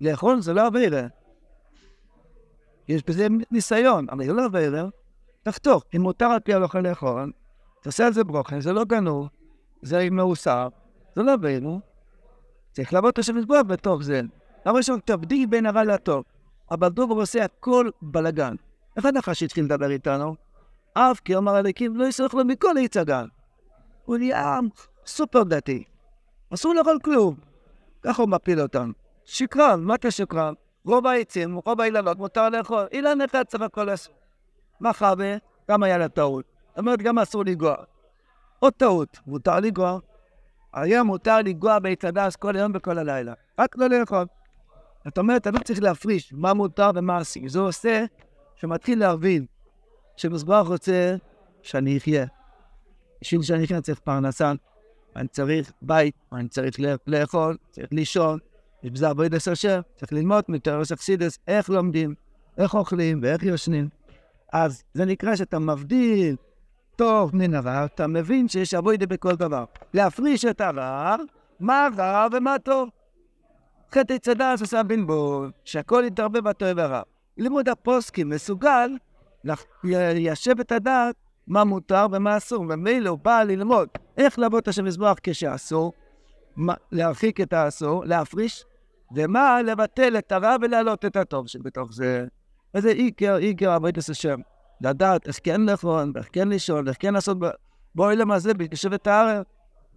לאכול 0.00 0.40
זה 0.40 0.52
לא 0.52 0.66
עבירה. 0.66 1.06
יש 2.88 3.02
בזה 3.04 3.26
ניסיון, 3.50 4.06
אבל 4.10 4.24
זה 4.24 4.32
לא 4.32 4.44
עבירה. 4.44 4.88
תחתוך, 5.42 5.84
אם 5.96 6.00
מותר 6.00 6.26
על 6.26 6.40
פי 6.40 6.54
הלכה 6.54 6.80
לאכול, 6.80 7.32
תעשה 7.80 8.06
על 8.06 8.12
זה 8.12 8.24
ברוכן, 8.24 8.60
זה 8.60 8.72
לא 8.72 8.84
גנוב, 8.84 9.28
זה 9.82 10.10
מאוסר, 10.10 10.68
זה 11.16 11.22
לא 11.22 11.36
בינו. 11.36 11.80
צריך 12.72 12.92
לעבוד 12.92 13.14
השם 13.18 13.36
לסבוח 13.36 13.62
בתוך 13.66 14.02
זה. 14.02 14.20
למה 14.66 14.82
שם 14.82 14.96
תבדיל 15.04 15.46
בין 15.46 15.66
הרע 15.66 15.84
לטוב? 15.84 16.24
אבל 16.70 16.88
דובר 16.88 17.14
עושה 17.14 17.44
הכל 17.44 17.90
בלאגן. 18.02 18.54
איך 18.96 19.04
הנחש 19.04 19.40
שהתחיל 19.40 19.64
לדבר 19.64 19.90
איתנו? 19.90 20.34
אף 20.94 21.20
כי 21.20 21.36
אמר 21.36 21.54
הליקים 21.54 21.96
לא 21.96 22.04
יסלח 22.04 22.34
לו 22.34 22.44
מכל 22.44 22.74
עץ 22.84 22.96
הגן. 22.96 23.26
הוא 24.04 24.16
נהיה 24.16 24.58
סופר 25.06 25.42
דתי. 25.42 25.84
אסור 26.54 26.74
לאכול 26.74 26.98
כלום. 27.04 27.34
ככה 28.02 28.22
הוא 28.22 28.30
מפיל 28.30 28.60
אותם. 28.60 28.92
שקרן, 29.24 29.80
מה 29.84 29.94
אתה 29.94 30.10
שקרן? 30.10 30.54
רוב 30.84 31.06
העצים, 31.06 31.56
רוב 31.66 31.80
האילנות 31.80 32.18
מותר 32.18 32.48
לאכול. 32.48 32.86
אילן 32.92 33.20
אחד 33.20 33.44
צריך 33.44 33.62
הכל 33.62 33.84
לעשות. 33.84 34.14
מה 34.80 34.92
חווה? 34.92 35.36
גם 35.70 35.82
היה 35.82 35.98
לה 35.98 36.08
טעות. 36.08 36.44
זאת 36.68 36.78
אומרת, 36.78 37.02
גם 37.02 37.18
אסור 37.18 37.44
לנגוע. 37.44 37.74
עוד 38.58 38.72
טעות, 38.72 39.18
מותר 39.26 39.60
לנגוע. 39.60 39.98
היום 40.72 41.06
מותר 41.06 41.38
לנגוע 41.38 41.78
בעץ 41.78 42.04
הדס 42.04 42.36
כל 42.36 42.56
היום 42.56 42.72
וכל 42.74 42.98
הלילה. 42.98 43.32
רק 43.58 43.76
לא 43.78 43.86
לאכול. 43.86 44.24
זאת 45.04 45.18
אומרת, 45.18 45.40
אתה 45.40 45.50
לא 45.50 45.58
צריך 45.58 45.82
להפריש 45.82 46.32
מה 46.32 46.54
מותר 46.54 46.90
ומה 46.94 47.20
אסור. 47.20 47.42
זה 47.46 47.58
עושה 47.58 48.04
שמתחיל 48.60 48.98
להבין 48.98 49.46
שמזבח 50.16 50.64
רוצה 50.66 51.16
שאני 51.62 51.96
אחיה. 51.96 52.26
בשביל 53.20 53.42
שאני 53.42 53.64
אחיה 53.64 53.80
צריך 53.80 53.98
פרנסה, 53.98 54.52
אני 55.16 55.28
צריך 55.28 55.72
בית, 55.82 56.14
אני 56.32 56.48
צריך 56.48 56.76
לאכול, 57.06 57.56
צריך 57.70 57.88
לישון. 57.92 58.38
הרבה 59.02 59.24
עשר 59.36 59.54
שם, 59.54 59.80
צריך 59.96 60.12
ללמוד 60.12 60.44
מתאורס 60.48 60.92
אקסידס, 60.92 61.38
איך 61.48 61.70
לומדים, 61.70 62.14
איך 62.58 62.74
אוכלים 62.74 63.20
ואיך 63.22 63.42
יושנים. 63.42 63.88
אז 64.52 64.82
זה 64.94 65.04
נקרא 65.04 65.36
שאתה 65.36 65.58
מבדיל 65.58 66.36
טוב 66.96 67.36
מן 67.36 67.54
הרע, 67.54 67.84
אתה 67.84 68.06
מבין 68.06 68.48
שיש 68.48 68.74
אבוידה 68.74 69.06
בכל 69.06 69.36
דבר. 69.36 69.64
להפריש 69.94 70.44
את 70.44 70.60
הרע, 70.60 71.16
מה 71.60 71.88
רע 71.96 72.26
ומה 72.32 72.58
טוב. 72.58 72.88
חטא 73.92 74.18
צדס 74.18 74.60
עושה 74.60 74.82
בלבול, 74.82 75.50
שהכל 75.64 76.04
יתערבב 76.06 76.48
בטוב 76.48 76.68
ורע. 76.76 77.02
לימוד 77.40 77.68
הפוסקים 77.68 78.28
מסוגל 78.28 78.90
ליישב 79.84 80.60
את 80.60 80.72
הדעת 80.72 81.14
מה 81.46 81.64
מותר 81.64 82.06
ומה 82.12 82.36
אסור, 82.36 82.64
ומילא 82.68 83.10
הוא 83.10 83.18
בא 83.18 83.42
ללמוד 83.42 83.88
איך 84.18 84.38
לעבוד 84.38 84.62
את 84.62 84.68
השם 84.68 84.84
מזבח 84.84 85.14
כשאסור, 85.22 85.92
להרחיק 86.92 87.40
את 87.40 87.52
האסור, 87.52 88.04
להפריש, 88.04 88.64
ומה 89.14 89.62
לבטל 89.62 90.18
את 90.18 90.32
הרע 90.32 90.56
ולהעלות 90.62 91.04
את 91.04 91.16
הטוב 91.16 91.48
שבתוך 91.48 91.92
זה. 91.92 92.26
וזה 92.74 92.90
עיקר, 92.90 93.34
עיקר 93.34 93.70
עבודת 93.70 94.08
השם. 94.08 94.40
לדעת 94.80 95.26
איך 95.26 95.38
כן 95.42 95.60
לאכול, 95.60 96.12
איך 96.16 96.28
כן 96.32 96.48
לישון, 96.48 96.88
איך 96.88 96.96
כן 97.00 97.14
לעשות 97.14 97.38
באוילם 97.94 98.30
הזה, 98.30 98.54
בשבט 98.54 99.06
הארץ. 99.06 99.46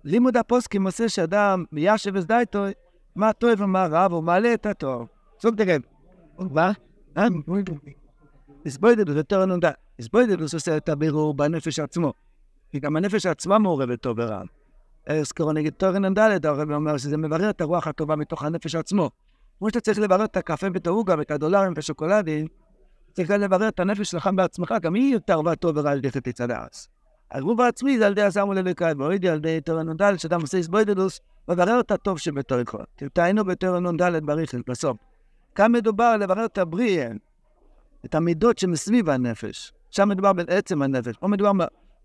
לימוד 0.04 0.38
הפוסקים 0.38 0.86
עושה 0.86 1.10
שאדם 1.10 1.64
מיישב 1.72 2.12
וזדייתו, 2.14 2.66
מה 3.16 3.34
טוב 3.34 3.52
ומה 3.58 3.88
רע, 3.88 4.08
והוא 4.10 4.24
מעלה 4.24 4.54
את 4.54 4.66
הטוב. 4.66 5.08
סוג 5.40 5.56
תראה. 5.56 5.78
מה? 6.40 6.72
הסבוידדוס 8.66 9.16
יותר 9.16 9.46
נודע. 9.46 9.72
הסבוידדוס 10.00 10.54
עושה 10.54 10.78
את 10.78 10.90
הבירור 10.90 11.34
בנפש 11.34 11.80
עצמו. 11.80 12.14
כי 12.72 12.80
גם 12.80 12.96
הנפש 12.96 13.26
עצמה 13.26 13.60
מעורבת 13.60 14.02
טוב 14.02 14.18
ורע. 14.20 14.42
אזכרו 15.08 15.54
נגד 15.54 15.72
תורן 15.72 16.06
נ"ד, 16.06 16.46
הרב 16.46 16.72
אומר 16.72 16.98
שזה 16.98 17.18
מברר 17.18 17.50
את 17.50 17.62
הרוח 17.62 17.88
הטובה 17.88 18.16
מתוך 18.16 18.44
הנפש 18.44 18.76
עצמו. 18.76 19.10
כמו 19.60 19.70
שאתה 19.70 19.80
צריך 19.80 20.00
לברר 20.00 20.26
את 20.26 20.38
הקפה 20.38 20.68
ואת 20.74 20.88
העוגה 20.88 21.16
ואת 21.18 21.32
הדולרים 21.32 21.74
והשוקולדים, 21.76 22.48
צריך 23.14 23.30
לברר 23.30 23.68
את 23.68 23.80
הנפש 23.80 24.12
שלך 24.12 24.30
בעצמך, 24.36 24.74
גם 24.82 24.94
היא 24.94 25.14
יותר 25.14 25.56
טוב 25.56 25.78
ורע 25.78 25.92
על 25.92 25.98
ידי 25.98 26.12
חטא 26.12 26.32
צדס. 26.32 26.88
הגרוב 27.32 27.62
העצמי 27.62 27.98
זה 27.98 28.06
על 28.06 28.12
ידי 28.12 28.22
הזעם 28.22 28.50
וללקאי, 28.50 28.94
ואוידי 28.98 29.30
על 29.30 29.38
ידי 29.38 29.62
תורן 29.62 29.90
נ"ד, 29.90 30.18
שאדם 30.18 30.42
עושה 30.42 30.58
הסבוידלוס, 30.58 31.20
מברר 31.48 31.80
את 31.80 31.92
הטוב 31.92 32.20
שבתורכו. 32.20 32.78
תתעיינו 32.96 33.46
בתורן 33.46 33.88
נ"ד 33.88 34.26
בריכל, 34.26 34.62
בסוף. 34.68 34.98
כאן 35.56 35.72
מדובר 35.72 36.18
לברר 36.18 36.46
את 36.46 36.58
הבריאה, 36.58 37.12
את 38.06 38.16
המידות 38.16 38.58
שמסביב 38.58 39.10
הנפש. 39.10 39.74
שם 39.90 40.10
מדובר 40.10 40.34
בעצם 40.34 40.82
הנפש. 40.82 41.16
פה 41.18 41.28
מדובר 41.28 41.52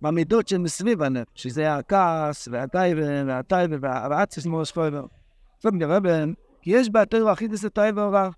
במידות 0.03 0.49
שמסביב 0.49 1.03
הנפש, 1.03 1.31
שזה 1.35 1.75
הכעס, 1.75 2.49
והטייבה, 2.53 3.03
והטייבה, 3.27 3.77
והאצס 4.11 4.47
מורס 4.47 4.71
פויבר. 4.71 5.07
זאת 5.59 5.73
אומרת, 5.73 6.03
כי 6.63 6.71
יש 6.71 6.91
בתוירו 6.91 7.33
אחידס 7.33 7.65
הטייבה 7.65 8.07
ורע. 8.07 8.29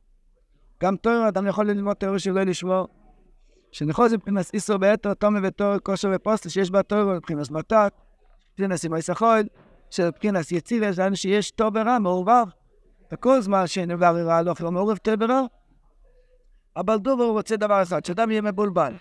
גם 0.82 0.96
תוירו, 0.96 1.28
אדם 1.28 1.46
יכול 1.46 1.66
ללמוד 1.66 1.96
תוירו 1.96 2.18
שלא 2.18 2.42
לשמור. 2.42 2.88
שנכון 3.72 4.08
זה 4.08 4.16
מבחינת 4.16 4.50
איסור 4.54 4.76
ביתר, 4.76 5.14
תומר 5.14 5.40
ותוירו, 5.42 5.76
כושר 5.82 6.10
ופוסטל, 6.14 6.48
שיש 6.48 6.70
בתוירו 6.70 7.10
מבחינת 7.10 7.50
מתת, 7.50 7.92
מבחינת 8.52 8.76
סימוי 8.76 9.02
סחול, 9.02 9.42
מבחינת 10.08 10.52
יציב, 10.52 10.82
יש 10.82 10.98
לנו 10.98 11.16
שיש 11.16 11.50
טוב 11.50 11.76
ורע, 11.76 11.98
מעורבב. 11.98 12.46
וכל 13.12 13.40
זמן 13.40 13.66
שנבר 13.66 14.26
רע 14.26 14.42
לא 14.42 14.54
לא 14.60 14.72
מעורב 14.72 14.98
ורע. 15.20 15.42
אבל 16.76 16.98
דובר 16.98 17.24
רוצה 17.24 17.56
דבר 17.56 17.82
אחד, 17.82 18.04
שאדם 18.04 18.30
יהיה 18.30 18.42
מבולבל. 18.42 18.94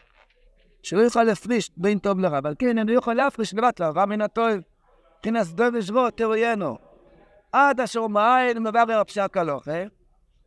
שלא 0.84 1.02
יוכל 1.02 1.24
להפריש 1.24 1.72
בין 1.78 2.00
טוב 2.00 2.20
לרע, 2.20 2.38
אבל 2.38 2.56
כן, 2.60 2.78
אני 2.78 2.92
יכול 2.92 3.14
להפריש 3.14 3.54
לבט 3.54 3.80
לרע 3.80 4.06
מן 4.06 4.22
הטוב. 4.22 4.48
מבחינת 5.18 5.48
דוב 5.48 5.68
ושבו, 5.74 6.12
תראיינו. 6.12 6.78
עד 7.52 7.80
אשר 7.80 8.08
מעין 8.08 8.64
מברר 8.64 9.00
הפשק 9.00 9.38
הלוכה, 9.38 9.84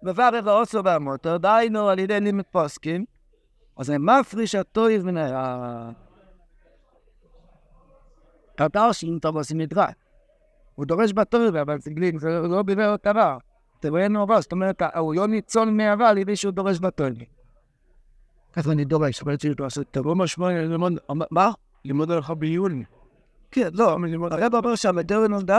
מברר 0.03 0.51
האוסו 0.51 0.85
והמוטו, 0.85 1.39
דהיינו 1.39 1.89
על 1.89 1.99
ידי 1.99 2.21
לימד 2.21 2.45
פוסקים, 2.51 3.05
אז 3.79 3.87
זה 3.87 3.99
מפריש 3.99 4.55
הטויב 4.55 5.07
מן 5.07 5.17
ה... 5.17 5.91
קרטר 8.57 8.93
שלנו 8.93 9.19
טוב 9.19 9.37
עושים 9.37 9.59
מדרש. 9.59 9.95
הוא 10.75 10.87
דורש 10.87 11.13
בטויב, 11.13 11.57
אבל 11.57 11.79
זה 11.81 11.91
לא 12.49 12.63
ביבר 12.63 12.95
את. 12.95 13.07
תראיינו 13.83 14.27
רע, 14.29 14.41
זאת 14.41 14.53
אומרת, 14.53 14.83
הוא 14.97 15.15
לא 15.15 15.27
ניצול 15.27 15.81
על 16.05 16.19
ידי 16.19 16.37
שהוא 16.37 16.53
דורש 16.53 16.79
בטויב. 16.79 17.15
ככה 18.53 18.73
אני 18.73 18.85
דורש, 18.85 19.23
אבל 19.23 19.37
צריך 19.37 19.61
לעשות. 19.61 19.97
לא 19.97 20.15
משמע 20.15 20.51
ללמוד, 20.51 20.93
מה? 21.31 21.51
לימוד 21.85 22.11
הלכה 22.11 22.35
בעיון. 22.35 22.83
כן, 23.51 23.69
לא, 23.73 23.97
הרב 24.31 24.55
אומר 24.55 24.75
שהמדרן 24.75 25.35
נ"ד, 25.35 25.51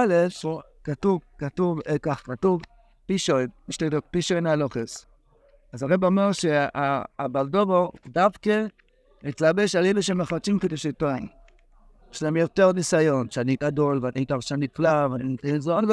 כתוב, 0.84 1.22
כתוב, 1.38 1.80
כך, 2.02 2.22
כתוב, 2.26 2.62
פישוין, 3.06 3.48
משתדל, 3.70 4.00
פישוין 4.12 4.48
הלוכס. 4.48 5.06
אז 5.74 5.84
הרב 5.84 6.06
אומר 6.06 6.32
שהבלדובו 6.32 7.92
דווקא 8.08 8.66
התלבש 9.24 9.76
על 9.76 9.86
אלה 9.86 10.02
שמחדשים 10.02 10.60
כדי 10.60 10.78
שטוען. 10.78 11.28
יש 12.14 12.24
להם 12.24 12.38
יותר 12.38 12.72
ניסיון, 12.72 13.32
שאני 13.32 13.56
גדול 13.64 14.00
ואני 14.02 14.26
דרשן 14.26 14.60
נפלא 14.60 15.08
ואני 15.12 15.60
זרון, 15.60 15.86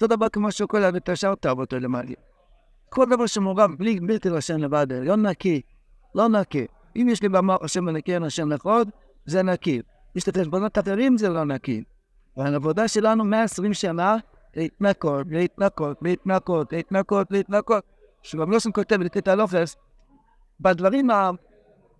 ואותו 0.00 0.16
דבר 0.16 0.28
כמו 0.28 0.48
את 0.96 1.08
השאר 1.08 1.34
תאהב 1.34 1.58
אותו 1.58 1.78
למעלה. 1.78 2.14
כל 2.88 3.06
דבר 3.10 3.26
שמורם 3.26 3.76
בלי 3.76 4.00
בלתי 4.00 4.28
רשם 4.28 4.58
לבד, 4.58 4.86
לא 4.92 5.16
נקי, 5.16 5.60
לא 6.14 6.28
נקי. 6.28 6.66
אם 6.96 7.08
יש 7.10 7.22
לי 7.22 7.28
במוח 7.28 7.62
השם 7.62 7.84
מנקה 7.84 8.12
השם 8.26 8.52
לכבוד, 8.52 8.90
זה 9.26 9.42
נקי. 9.42 9.82
יש 10.14 10.26
לי 10.26 10.32
חשבונות 10.40 10.78
אחרים, 10.78 11.18
זה 11.18 11.28
לא 11.28 11.44
נקי. 11.44 11.84
והעבודה 12.36 12.88
שלנו 12.88 13.24
120 13.24 13.74
שנה, 13.74 14.16
להתנקות, 14.56 15.26
להתנקות, 15.30 15.98
להתנקות, 16.02 16.72
להתנקות, 16.72 17.26
להתנקות. 17.30 17.84
שגם 18.22 18.50
לא 18.50 18.60
שם 18.60 18.72
כותב 18.72 19.00
לקטע 19.00 19.34
לופס, 19.34 19.76
בדברים 20.60 21.08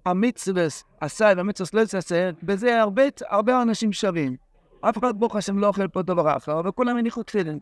המצווס 0.07 0.85
עשה 1.01 1.33
והמצווס 1.37 1.75
לא 1.75 1.81
עשה, 1.81 2.31
בזה 2.43 2.81
הרבה, 2.81 3.03
הרבה 3.29 3.63
אנשים 3.63 3.93
שווים. 3.93 4.37
אף 4.81 4.99
אחד 4.99 5.21
ברוך 5.21 5.37
השם 5.37 5.59
לא 5.59 5.67
אוכל 5.67 5.89
פה 5.89 6.03
דבר 6.03 6.37
אחר, 6.37 6.61
וכולם 6.65 6.97
הניחו 6.97 7.23
תפילין. 7.23 7.59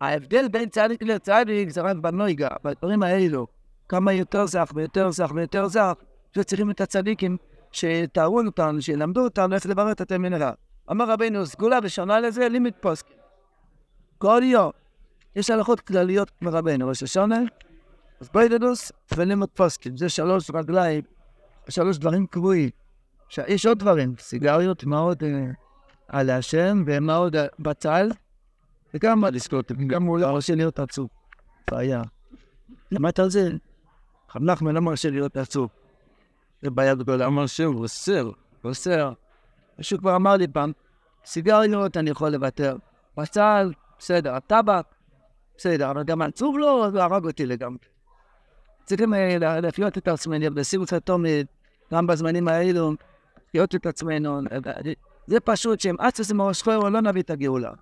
ההבדל 0.00 0.48
בין 0.48 0.68
צדיק 0.68 1.02
לצדיק 1.02 1.70
זה 1.70 1.80
רק 1.80 1.96
בנויגה, 1.96 2.48
בדברים 2.64 3.02
האלו. 3.02 3.46
כמה 3.88 4.12
יותר 4.12 4.46
זך 4.46 4.70
ויותר 4.74 5.10
זך 5.10 5.30
ויותר 5.34 5.66
זך, 5.66 5.92
שצריכים 6.34 6.70
את 6.70 6.80
הצדיקים 6.80 7.36
שיתארו 7.72 8.40
אותנו, 8.40 8.82
שילמדו 8.82 9.24
אותנו 9.24 9.54
איך 9.54 9.66
לברר 9.66 9.92
את 9.92 10.00
התלמיד 10.00 10.32
הרע. 10.32 10.52
אמר 10.90 11.10
רבינו, 11.10 11.46
סגולה 11.46 11.78
ראשונה 11.78 12.20
לזה, 12.20 12.48
לימד 12.48 12.72
פוסק. 12.80 13.06
כל 14.18 14.40
יום. 14.44 14.70
יש 15.36 15.50
הלכות 15.50 15.80
כלליות 15.80 16.30
מרבנו, 16.42 16.88
ראש 16.88 17.02
השונה, 17.02 17.40
אז 18.20 18.28
בוידדוס 18.28 18.92
ולימוד 19.16 19.48
פוסקים. 19.54 19.96
זה 19.96 20.08
שלוש 20.08 20.50
רגליים, 20.54 21.02
שלוש 21.68 21.98
דברים 21.98 22.26
קבועים. 22.26 22.70
יש 23.48 23.66
עוד 23.66 23.78
דברים, 23.78 24.14
סיגריות, 24.18 24.84
מה 24.84 24.98
עוד 24.98 25.22
אה, 25.24 25.50
על 26.08 26.30
השם, 26.30 26.84
ומה 26.86 27.16
עוד 27.16 27.36
אה, 27.36 27.46
בצל, 27.58 28.10
וגם 28.94 29.20
מה 29.20 29.30
לזכות, 29.30 29.72
גם 29.72 30.02
הוא 30.02 30.18
לא 30.18 30.32
מרשה 30.32 30.54
להיות 30.54 30.78
עצוב. 30.78 31.08
בעיה. 31.70 32.02
למדת 32.92 33.18
על 33.18 33.30
זה? 33.30 33.50
רב 34.36 34.42
נחמן 34.42 34.74
לא 34.74 34.80
מרשה 34.80 35.10
להיות 35.10 35.36
עצוב. 35.36 35.70
זה 36.62 36.70
בעיה 36.70 36.94
גדולה. 36.94 37.26
אמר 37.26 37.46
שהוא 37.46 37.82
אוסר. 37.82 38.30
אוסר. 38.64 39.12
מישהו 39.78 39.98
כבר 39.98 40.16
אמר 40.16 40.36
לי 40.36 40.48
פעם, 40.48 40.72
סיגריות 41.24 41.96
אני 41.96 42.10
יכול 42.10 42.28
לוותר. 42.28 42.76
בצל, 43.16 43.72
בסדר, 43.98 44.34
הטבק, 44.34 44.84
בסדר, 45.56 45.90
אבל 45.90 46.02
גם 46.02 46.22
עצוב 46.22 46.58
לא, 46.58 46.90
הרג 46.94 47.24
אותי 47.24 47.46
לגמרי. 47.46 47.78
צריכים 48.84 49.14
אה, 49.14 49.36
לחיות 49.62 49.98
את 49.98 50.08
עצמנו, 50.08 50.54
בסיבוס 50.54 50.92
התומד, 50.92 51.46
גם 51.94 52.06
בזמנים 52.06 52.48
האלו, 52.48 52.92
לחיות 53.48 53.74
את 53.74 53.86
עצמנו. 53.86 54.40
זה 55.26 55.40
פשוט 55.40 55.80
שאם 55.80 56.00
אצרס 56.00 56.30
עם 56.30 56.42
ראש 56.42 56.62
חור 56.62 56.88
לא 56.88 57.00
נביא 57.00 57.22
את 57.22 57.30
הגאולה. 57.30 57.72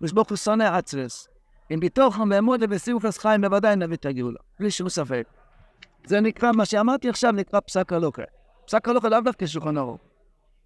ושברוך 0.00 0.28
הוא 0.28 0.36
שונא 0.36 0.78
אצרס. 0.78 1.28
אם 1.70 1.80
בתוך 1.80 2.18
המאמוד 2.18 2.60
ובסיבוס 2.62 3.18
חיים 3.18 3.40
בוודאי 3.40 3.76
נביא 3.76 3.96
את 3.96 4.06
הגאולה, 4.06 4.38
בלי 4.60 4.70
שום 4.70 4.88
ספק. 4.88 5.26
זה 6.06 6.20
נקרא, 6.20 6.52
מה 6.52 6.64
שאמרתי 6.64 7.08
עכשיו 7.08 7.32
נקרא 7.32 7.60
פסק 7.60 7.92
הלוקה. 7.92 8.22
פסק 8.66 8.88
הלוקה 8.88 9.08
לאו 9.08 9.20
דווקא 9.20 9.46
שולחן 9.46 9.76
ערוך. 9.78 10.00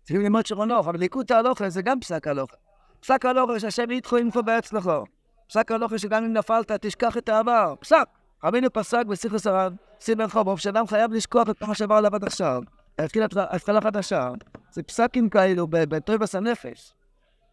צריכים 0.03 0.21
ללמוד 0.21 0.47
שולחן 0.47 0.71
ערוך, 0.71 0.89
אבל 0.89 0.99
ליקוט 0.99 1.31
ההלוכה 1.31 1.71
זה 1.71 1.83
גם 1.83 2.01
פסק 2.01 2.27
הלוכה. 2.27 2.57
פסק 3.01 3.25
הלוכה 3.25 3.61
שהשם 3.61 3.91
ידחו 3.91 4.19
ימחו 4.19 4.43
בהצלחו. 4.43 5.05
פסק 5.49 5.73
הלוכה 5.73 5.99
שגם 5.99 6.25
אם 6.25 6.33
נפלת, 6.33 6.73
תשכח 6.73 7.17
את 7.17 7.29
העבר. 7.29 7.75
פסק. 7.81 8.05
רבינו 8.45 8.73
פסק 8.73 9.07
בסיכוס 9.07 9.47
הרב, 9.47 9.73
סימן 10.01 10.29
חובוב, 10.29 10.59
שאדם 10.59 10.87
חייב 10.87 11.13
לשכוח 11.13 11.51
את 11.51 11.63
מה 11.63 11.75
שעבר 11.75 11.95
עליו 11.95 12.15
עד 12.15 12.25
עכשיו. 12.25 12.63
להתחיל 12.99 13.23
התחלה 13.37 13.81
חדשה. 13.81 14.31
זה 14.73 14.83
פסקים 14.83 15.29
כאלו 15.29 15.67
בטובס 15.71 16.35
הנפש. 16.35 16.95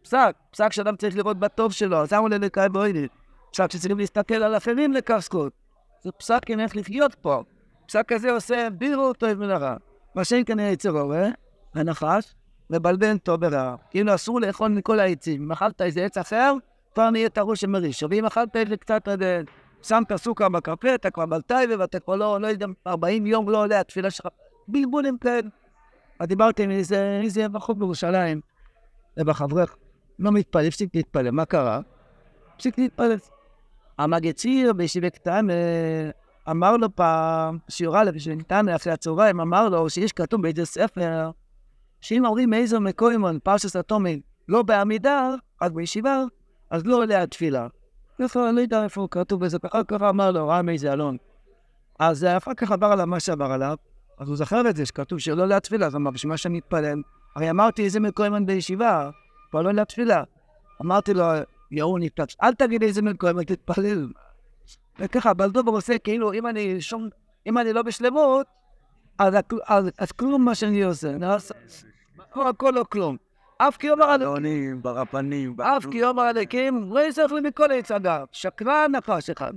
פסק, 0.02 0.36
פסק 0.50 0.72
שאדם 0.72 0.96
צריך 0.96 1.16
לראות 1.16 1.38
בטוב 1.38 1.72
שלו, 1.72 1.96
אז 1.96 2.12
למה 2.12 2.28
ללקיים 2.28 2.72
באוידית? 2.72 3.12
פסק 3.52 3.70
שצריכים 3.70 3.98
להסתכל 3.98 4.34
על 4.34 4.56
אחרים 4.56 4.92
לקרסקות. 4.92 5.52
זה 6.02 6.12
פסק 6.12 6.50
עם 6.50 6.60
איך 6.60 6.76
לחיות 6.76 7.14
פה. 7.14 7.42
פסק 7.86 8.04
כזה 8.08 8.30
עושה 8.32 8.68
בירו 8.70 9.12
טוב 9.12 9.34
מן 9.34 9.50
הרע. 9.50 9.76
מה 10.14 10.24
שאין 10.24 10.44
כנראה 10.46 10.68
יצר 10.68 10.90
רואה, 10.90 11.28
הנחש, 11.74 12.34
מבלבל 12.70 13.18
טוב 13.18 13.40
ברע. 13.40 13.74
כאילו 13.90 14.14
אסור 14.14 14.40
לאכול 14.40 14.68
מכל 14.68 15.00
העצים. 15.00 15.42
אם 15.42 15.52
אכלת 15.52 15.82
איזה 15.82 16.04
עץ 16.04 16.18
אחר, 16.18 16.54
כבר 16.94 17.10
נהיה 17.10 17.28
טרוש 17.28 17.64
ומריש. 17.64 18.02
ואם 18.10 18.24
אכלת 18.26 18.56
איזה 18.56 18.76
קצת 18.76 19.08
שמת 19.82 20.16
סוכר 20.16 20.48
בקפה, 20.48 20.94
אתה 20.94 21.10
כבר 21.10 21.26
בלטייבה 21.26 21.74
ואתה 21.78 22.00
כבר 22.00 22.16
לא, 22.16 22.40
לא 22.40 22.46
יודע, 22.46 22.66
40 22.86 23.26
יום 23.26 23.50
לא 23.50 23.62
עולה 23.62 23.80
התפילה 23.80 24.10
שלך. 24.10 24.26
בלבולים 24.68 25.18
כאלה. 25.18 25.48
דיברתי 26.22 26.62
עם 26.62 26.70
איזה 26.70 27.48
בחור 27.52 27.74
בירושלים, 27.74 28.40
ובחברך, 29.16 29.76
לא 30.18 30.32
מתפלל, 30.32 30.66
הפסיק 30.66 30.94
להתפלל. 30.94 31.30
מה 31.30 31.44
קרה? 31.44 31.80
הפסיק 32.54 32.78
להתפלל. 32.78 33.16
המגד 33.98 34.32
ציר 34.32 34.72
בישיבה 34.72 35.10
קטן 35.10 35.46
אמר 36.50 36.76
לו 36.76 36.96
פעם, 36.96 37.58
שיעור 37.68 37.98
א', 37.98 38.10
שניתן 38.18 38.68
אחרי 38.68 38.92
הצהריים, 38.92 39.40
אמר 39.40 39.68
לו 39.68 39.90
שיש 39.90 40.12
כתוב 40.12 40.42
באיזה 40.42 40.64
ספר, 40.64 41.30
שאם 42.00 42.26
אומרים 42.26 42.54
איזו 42.54 42.80
מקוימון, 42.80 43.38
פרשס 43.38 43.76
אטומי, 43.76 44.20
לא 44.48 44.62
בעמידה, 44.62 45.34
רק 45.62 45.72
בישיבה, 45.72 46.22
אז 46.70 46.86
לא 46.86 46.96
עולה 46.96 47.22
התפילה. 47.22 47.66
אני 48.20 48.28
לא 48.34 48.60
יודע 48.60 48.84
איפה 48.84 49.08
כתוב 49.10 49.44
בזה, 49.44 49.58
ככה 49.58 49.84
ככה 49.84 50.08
אמר 50.08 50.30
לו, 50.30 50.48
ראה 50.48 50.62
מאיזה 50.62 50.92
אלון. 50.92 51.16
אז 51.98 52.24
אחר 52.24 52.54
כך 52.54 52.70
עבר 52.70 52.86
עליו 52.86 53.06
מה 53.06 53.20
שעבר 53.20 53.52
עליו, 53.52 53.76
אז 54.18 54.28
הוא 54.28 54.36
זכר 54.36 54.70
את 54.70 54.76
זה, 54.76 54.86
שכתוב 54.86 55.18
שלא 55.18 55.42
עולה 55.42 55.56
התפילה, 55.56 55.86
אז 55.86 55.96
אמר, 55.96 56.10
בשביל 56.10 56.30
מה 56.30 56.36
שאני 56.36 56.58
אתפלל? 56.58 57.02
הרי 57.36 57.50
אמרתי 57.50 57.84
איזה 57.84 58.00
מקוימון 58.00 58.46
בישיבה, 58.46 59.10
כבר 59.50 59.62
לא 59.62 59.68
עולה 59.68 59.82
התפילה. 59.82 60.22
אמרתי 60.82 61.14
לו, 61.14 61.24
יהוא 61.70 61.98
נתפץ, 61.98 62.36
אל 62.42 62.54
תגיד 62.54 62.82
איזה 62.82 63.02
מקוימון, 63.02 63.44
תתפלל. 63.44 64.08
וככה, 64.98 65.34
בלדובר 65.34 65.72
עושה 65.72 65.98
כאילו, 65.98 66.32
אם 66.32 66.46
אני 66.46 66.80
שום, 66.80 67.08
אם 67.46 67.58
אני 67.58 67.72
לא 67.72 67.82
בשלמות, 67.82 68.46
אז, 69.18 69.34
אז, 69.66 69.90
אז 69.98 70.12
כלום 70.12 70.44
מה 70.44 70.54
שאני 70.54 70.82
עושה, 70.82 71.16
הכל 72.34 72.78
או 72.78 72.90
כלום. 72.90 73.16
אף 73.58 73.76
כי 73.76 73.90
אומר 73.90 74.14
אלוקים, 74.14 74.82
ברבנים, 74.82 75.60
אף 75.60 75.86
כי 75.90 76.04
אומר 76.04 76.30
אלוקים, 76.30 76.92
לא 76.92 77.06
יסף 77.08 77.32
לי 77.34 77.40
מכל 77.40 77.72
עץ 77.72 77.90
אגב, 77.90 78.26
שקרן 78.32 78.92
נחש 78.92 79.30
אחד. 79.30 79.52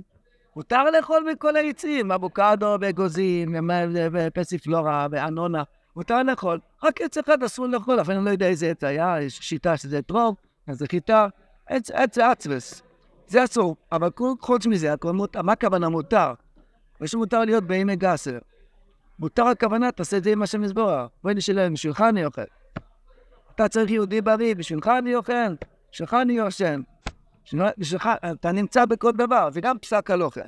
מותר 0.56 0.84
לאכול 0.84 1.26
מכל 1.32 1.56
העצים, 1.56 2.12
אבוקדו 2.12 2.76
ואגוזים, 2.80 3.54
ופסיפלורה 4.12 5.06
ואנונה, 5.10 5.62
מותר 5.96 6.22
לאכול, 6.22 6.60
רק 6.82 7.00
עץ 7.00 7.18
אחד 7.18 7.42
אסור 7.42 7.66
לאכול, 7.66 8.00
אפילו 8.00 8.16
אני 8.16 8.24
לא 8.24 8.30
יודע 8.30 8.46
איזה 8.46 8.70
עץ 8.70 8.84
היה, 8.84 9.16
יש 9.22 9.38
שיטה 9.38 9.76
שזה 9.76 9.98
אתרוג, 9.98 10.34
אז 10.66 10.82
חיטה, 10.90 11.26
עץ, 11.66 12.18
אצווס. 12.18 12.82
זה 13.26 13.44
אסור, 13.44 13.76
אבל 13.92 14.08
חוץ 14.40 14.66
מזה, 14.66 14.94
מה 15.42 15.52
הכוונה 15.52 15.88
מותר? 15.88 16.34
ושמותר 17.00 17.44
להיות 17.44 17.64
בימי 17.64 17.96
גסר. 17.96 18.38
מותר 19.18 19.46
הכוונה, 19.46 19.92
תעשה 19.92 20.16
את 20.16 20.24
זה 20.24 20.30
עם 20.32 20.42
השם 20.42 20.64
יסבורה. 20.64 21.06
בואי 21.22 21.34
נשלם, 21.34 21.72
בשבילך 21.72 22.00
אני 22.00 22.24
אוכל. 22.24 22.42
אתה 23.54 23.68
צריך 23.68 23.90
יהודי 23.90 24.20
בריא, 24.20 24.54
בשבילך 24.54 24.90
אני 24.98 25.14
אוכל, 25.14 25.54
בשבילך 25.92 26.14
אני 26.14 26.32
יושן. 26.32 26.80
בשבילך, 27.78 28.10
אתה 28.32 28.52
נמצא 28.52 28.84
בכל 28.84 29.12
דבר, 29.12 29.48
וגם 29.52 29.78
פסק 29.78 30.10
הלוכה. 30.10 30.40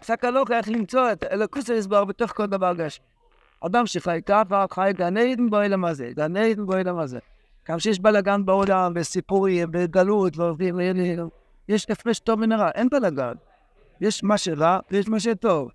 פסק 0.00 0.24
הלוכה, 0.24 0.58
איך 0.58 0.68
למצוא 0.68 1.12
את 1.12 1.24
אלוקוס 1.24 1.70
היסבור 1.70 2.04
בתוך 2.04 2.32
כל 2.32 2.46
דבר 2.46 2.74
גשמי. 2.74 3.15
אדם 3.66 3.86
שחי 3.86 4.20
ככה, 4.26 4.64
חי 4.70 4.92
גן 4.96 5.16
עדן 5.16 5.50
בעולם 5.50 5.84
הזה, 5.84 6.10
גן 6.16 6.36
עדן 6.36 6.66
בעולם 6.66 6.98
הזה. 6.98 7.18
גם 7.68 7.78
שיש 7.78 8.00
בלאגן 8.00 8.44
בעולם, 8.44 8.92
וסיפורים, 8.94 9.68
וגלות, 9.72 10.36
ועובדים, 10.36 10.78
יש 11.68 11.86
הפרש 11.90 12.18
טוב 12.18 12.40
מן 12.40 12.52
הרע, 12.52 12.70
אין 12.74 12.88
בלאגן. 12.88 13.32
יש 14.00 14.24
מה 14.24 14.38
שרע 14.38 14.78
ויש 14.90 15.08
מה 15.08 15.20
שטוב. 15.20 15.68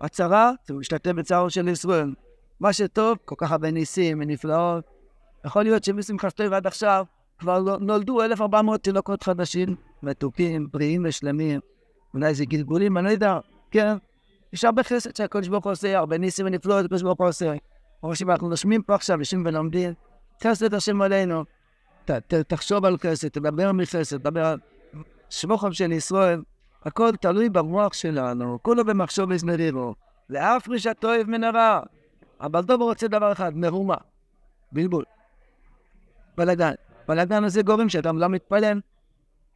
הצרה, 0.00 0.52
זה 0.66 0.74
משתתף 0.74 1.12
בצערו 1.12 1.50
של 1.50 1.68
ישראל. 1.68 2.14
מה 2.60 2.72
שטוב, 2.72 3.18
כל 3.24 3.34
כך 3.38 3.52
הרבה 3.52 3.70
ניסים 3.70 4.20
ונפלאות. 4.20 4.84
יכול 5.44 5.62
להיות 5.62 5.84
שמשמחתו 5.84 6.50
ועד 6.50 6.66
עכשיו 6.66 7.04
כבר 7.38 7.58
לא- 7.58 7.78
נולדו 7.80 8.22
1,400 8.22 8.82
תינוקות 8.82 9.22
חדשים, 9.22 9.76
מתוקים, 10.02 10.68
בריאים 10.72 11.04
ושלמים. 11.08 11.60
אולי 12.14 12.34
זה 12.34 12.44
גלגולים, 12.44 12.98
אני 12.98 13.06
לא 13.06 13.10
יודע, 13.10 13.38
כן. 13.70 13.96
יש 14.52 14.64
הרבה 14.64 14.82
חסד 14.82 15.16
שהקדוש 15.16 15.48
ברוך 15.48 15.64
הוא 15.64 15.72
עושה, 15.72 15.98
הרבה 15.98 16.18
ניסים 16.18 16.46
ונפלאות 16.46 16.84
הקדוש 16.84 17.02
ברוך 17.02 17.18
הוא 17.18 17.28
עושה. 17.28 17.52
כמו 18.00 18.16
שאנחנו 18.16 18.48
נושמים 18.48 18.82
פה 18.82 18.94
עכשיו, 18.94 19.18
יושבים 19.18 19.46
ולומדים, 19.46 19.92
חסד 20.42 20.74
השם 20.74 21.02
עלינו. 21.02 21.44
תחשוב 22.28 22.84
על 22.84 22.96
חסד, 22.98 23.28
תדבר 23.28 23.72
מחסד, 23.72 24.18
תדבר 24.18 24.44
על 24.46 24.58
שמוכם 25.30 25.72
של 25.72 25.92
ישראל. 25.92 26.42
הכל 26.84 27.10
תלוי 27.20 27.48
במוח 27.48 27.92
שלנו, 27.92 28.58
כולו 28.62 28.84
במחשוב 28.84 29.32
הזמרירו. 29.32 29.94
לאף 30.30 30.64
פרישת 30.64 31.04
אוהב 31.04 31.26
מן 31.26 31.44
הרע. 31.44 31.80
אבל 32.40 32.62
דובר 32.62 32.84
רוצה 32.84 33.08
דבר 33.08 33.32
אחד, 33.32 33.56
מהומה. 33.56 33.96
בלבול. 34.72 35.04
בלאגן. 36.36 36.72
בלאגן 37.08 37.44
הזה 37.44 37.62
גורם 37.62 37.88
שאדם 37.88 38.18
לא 38.18 38.28
מתפלל, 38.28 38.80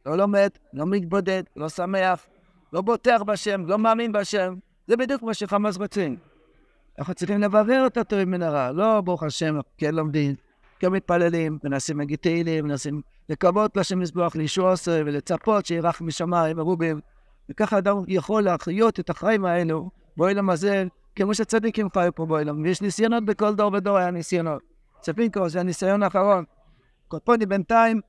לא 0.05 0.17
לומד, 0.17 0.49
לא 0.73 0.85
מתבודד, 0.85 1.43
לא 1.55 1.69
שמח, 1.69 2.25
לא 2.73 2.81
בוטח 2.81 3.21
בשם, 3.25 3.65
לא 3.65 3.77
מאמין 3.77 4.11
בשם. 4.11 4.55
זה 4.87 4.97
בדיוק 4.97 5.23
מה 5.23 5.33
שחמאס 5.33 5.77
רוצים. 5.77 6.17
אנחנו 6.99 7.13
צריכים 7.13 7.41
לברר 7.41 7.87
את 7.87 7.97
הטוב 7.97 8.23
מן 8.23 8.41
הרע, 8.41 8.71
לא 8.71 9.01
ברוך 9.01 9.23
השם, 9.23 9.59
כן 9.77 9.95
לומדים, 9.95 10.35
כן 10.79 10.87
מתפללים, 10.87 11.59
מנסים 11.63 11.99
להגיד 11.99 12.19
תהילים, 12.19 12.65
מנסים 12.65 13.01
לקוות 13.29 13.77
לשם 13.77 13.99
מזבוח, 13.99 14.35
לישוע 14.35 14.71
עשרה 14.71 15.01
ולצפות 15.05 15.65
שירח 15.65 16.01
משמיים 16.01 16.57
מרובים. 16.57 16.99
וככה 17.49 17.77
אדם 17.77 17.97
יכול 18.07 18.43
להחיות 18.43 18.99
את 18.99 19.09
החיים 19.09 19.45
האלו 19.45 19.89
בעולם 20.17 20.49
הזה 20.49 20.83
כמו 21.15 21.33
שצדיקים 21.33 21.87
חיו 21.93 22.15
פה 22.15 22.25
בעולם, 22.25 22.63
ויש 22.63 22.81
ניסיונות 22.81 23.25
בכל 23.25 23.55
דור 23.55 23.73
ודור 23.73 23.97
היה 23.97 24.11
ניסיונות. 24.11 24.61
צפינקו 25.01 25.49
זה 25.49 25.59
הניסיון 25.59 26.03
האחרון. 26.03 26.43
קופוני 27.07 27.45
בינתיים, 27.45 28.01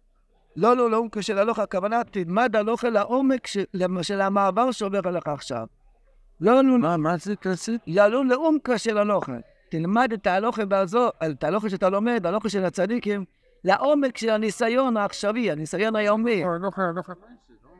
לא 0.56 0.76
לא 0.76 0.90
לעומקו 0.90 1.22
של 1.22 1.38
הלוך, 1.38 1.58
הכוונה 1.58 2.04
תלמד 2.04 2.56
הלוך 2.56 2.84
אל 2.84 2.96
העומק 2.96 3.46
של, 3.46 3.64
של 4.02 4.20
המעבר 4.20 4.70
שעובר 4.70 5.00
עליך 5.08 5.26
עכשיו. 5.26 5.66
לא 6.40 6.64
לא, 6.64 6.78
מה, 6.78 6.96
מה 6.96 7.16
זה 7.16 7.36
כזה? 7.36 7.76
יעלו 7.86 8.24
לעומקו 8.24 8.78
של 8.78 8.98
הלוך. 8.98 9.28
תלמד 9.68 10.12
את 10.12 10.26
ההלוכה 10.26 10.64
בעזו, 10.64 11.08
את 11.30 11.44
ההלוכה 11.44 11.70
שאתה 11.70 11.88
לומד, 11.88 12.26
ההלוכה 12.26 12.48
של 12.48 12.64
הצדיקים, 12.64 13.24
לעומק 13.64 14.18
של 14.18 14.30
הניסיון 14.30 14.96
העכשווי, 14.96 15.50
הניסיון 15.50 15.96
היומי. 15.96 16.44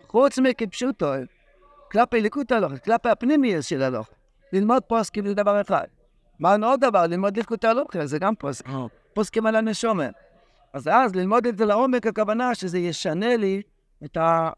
חוץ 0.06 0.38
מכפשוטו, 0.38 1.12
כלפי 1.92 2.20
ליקוט 2.20 2.52
הלוך, 2.52 2.72
כלפי 2.84 3.08
הפנימי 3.08 3.62
של 3.62 3.82
הלוך. 3.82 4.08
ללמוד 4.52 4.82
פוסקים 4.82 5.26
זה 5.26 5.34
דבר 5.34 5.60
אחד. 5.60 5.84
מה 6.38 6.56
עוד 6.62 6.80
דבר? 6.80 7.06
ללמוד 7.06 7.36
ליקוט 7.36 7.64
הלוך, 7.64 7.88
זה 8.04 8.18
גם 8.18 8.34
פוסק. 8.34 8.68
פוסקים 9.14 9.46
על 9.46 9.56
הנשומת. 9.56 10.14
אז 10.72 10.88
אז 10.88 11.14
ללמוד 11.14 11.46
את 11.46 11.58
זה 11.58 11.64
לעומק, 11.64 12.06
הכוונה 12.06 12.54
שזה 12.54 12.78
ישנה 12.78 13.36
לי 13.36 13.62
את 14.04 14.16
ה... 14.16 14.50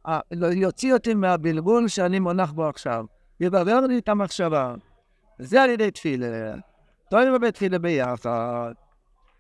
יוציא 0.53 0.95
אותי 0.95 1.15
מהבלבול 1.15 1.89
שאני 1.89 2.19
מונח 2.19 2.53
בו 2.53 2.69
עכשיו. 2.69 3.05
יברר 3.41 3.81
לי 3.81 3.99
את 3.99 4.09
המחשבה. 4.09 4.75
זה 5.39 5.63
על 5.63 5.71
ידי 5.71 5.91
תפילה. 5.91 6.55
טוירה 7.11 7.39
בבית 7.39 7.55
תפילה 7.55 7.79
ביחד. 7.79 8.73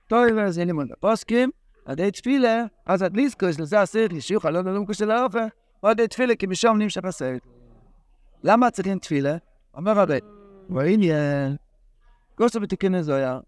טוירה 0.07 0.51
זה 0.51 0.65
לימוד 0.65 0.93
הפוסקים, 0.93 1.51
על 1.85 1.93
ידי 1.93 2.11
תפילה, 2.11 2.65
אז 2.87 3.03
את 3.03 3.13
ליסקוס, 3.15 3.59
לזה 3.59 3.81
הסרט 3.81 4.13
ישיוך, 4.13 4.45
לא 4.45 4.63
נלום 4.63 4.93
של 4.93 5.11
האופה, 5.11 5.45
או 5.83 5.89
על 5.89 5.93
ידי 5.93 6.09
תפילה, 6.09 6.37
כי 6.37 6.47
משם 6.47 6.77
נמשך 6.79 7.05
הסרט. 7.05 7.43
למה 8.45 8.71
צריכים 8.71 8.99
תפילה? 8.99 9.37
אומר 9.75 9.99
הרבה, 10.01 10.15
ועניין, 10.71 11.57
גוסו 12.39 12.61
בתיקון 12.61 12.95
הזויה, 12.95 13.39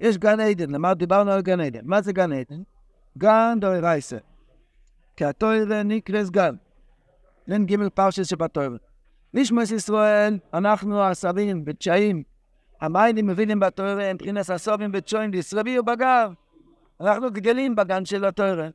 יש 0.00 0.18
גן 0.18 0.40
עדן, 0.40 0.70
למה 0.70 0.94
דיברנו 0.94 1.30
על 1.30 1.40
גן 1.42 1.60
עדן? 1.60 1.80
מה 1.84 2.02
זה 2.02 2.12
גן 2.12 2.32
עדן? 2.32 2.62
גן 3.18 3.58
דוי 3.60 3.80
רייסה. 3.80 4.16
כי 5.16 5.24
התוירה 5.24 5.82
נקרס 5.82 6.30
גן. 6.30 6.54
לן 7.46 7.66
ג' 7.66 7.88
פרשס 7.88 8.26
שבתוירה. 8.26 8.76
נשמס 9.34 9.70
ישראל, 9.70 10.38
אנחנו 10.54 11.02
עשרים 11.02 11.62
ותשעים, 11.66 12.22
המיינים 12.80 13.26
מבינים 13.26 13.60
בתוירה, 13.60 14.14
מבחינת 14.14 14.50
הסובים 14.50 14.90
ותשועים, 14.94 15.30
לישרבי 15.30 15.78
ובגר. 15.78 16.28
אנחנו 17.00 17.30
גדלים 17.30 17.76
בגן 17.76 18.04
של 18.04 18.24
התוירה. 18.24 18.68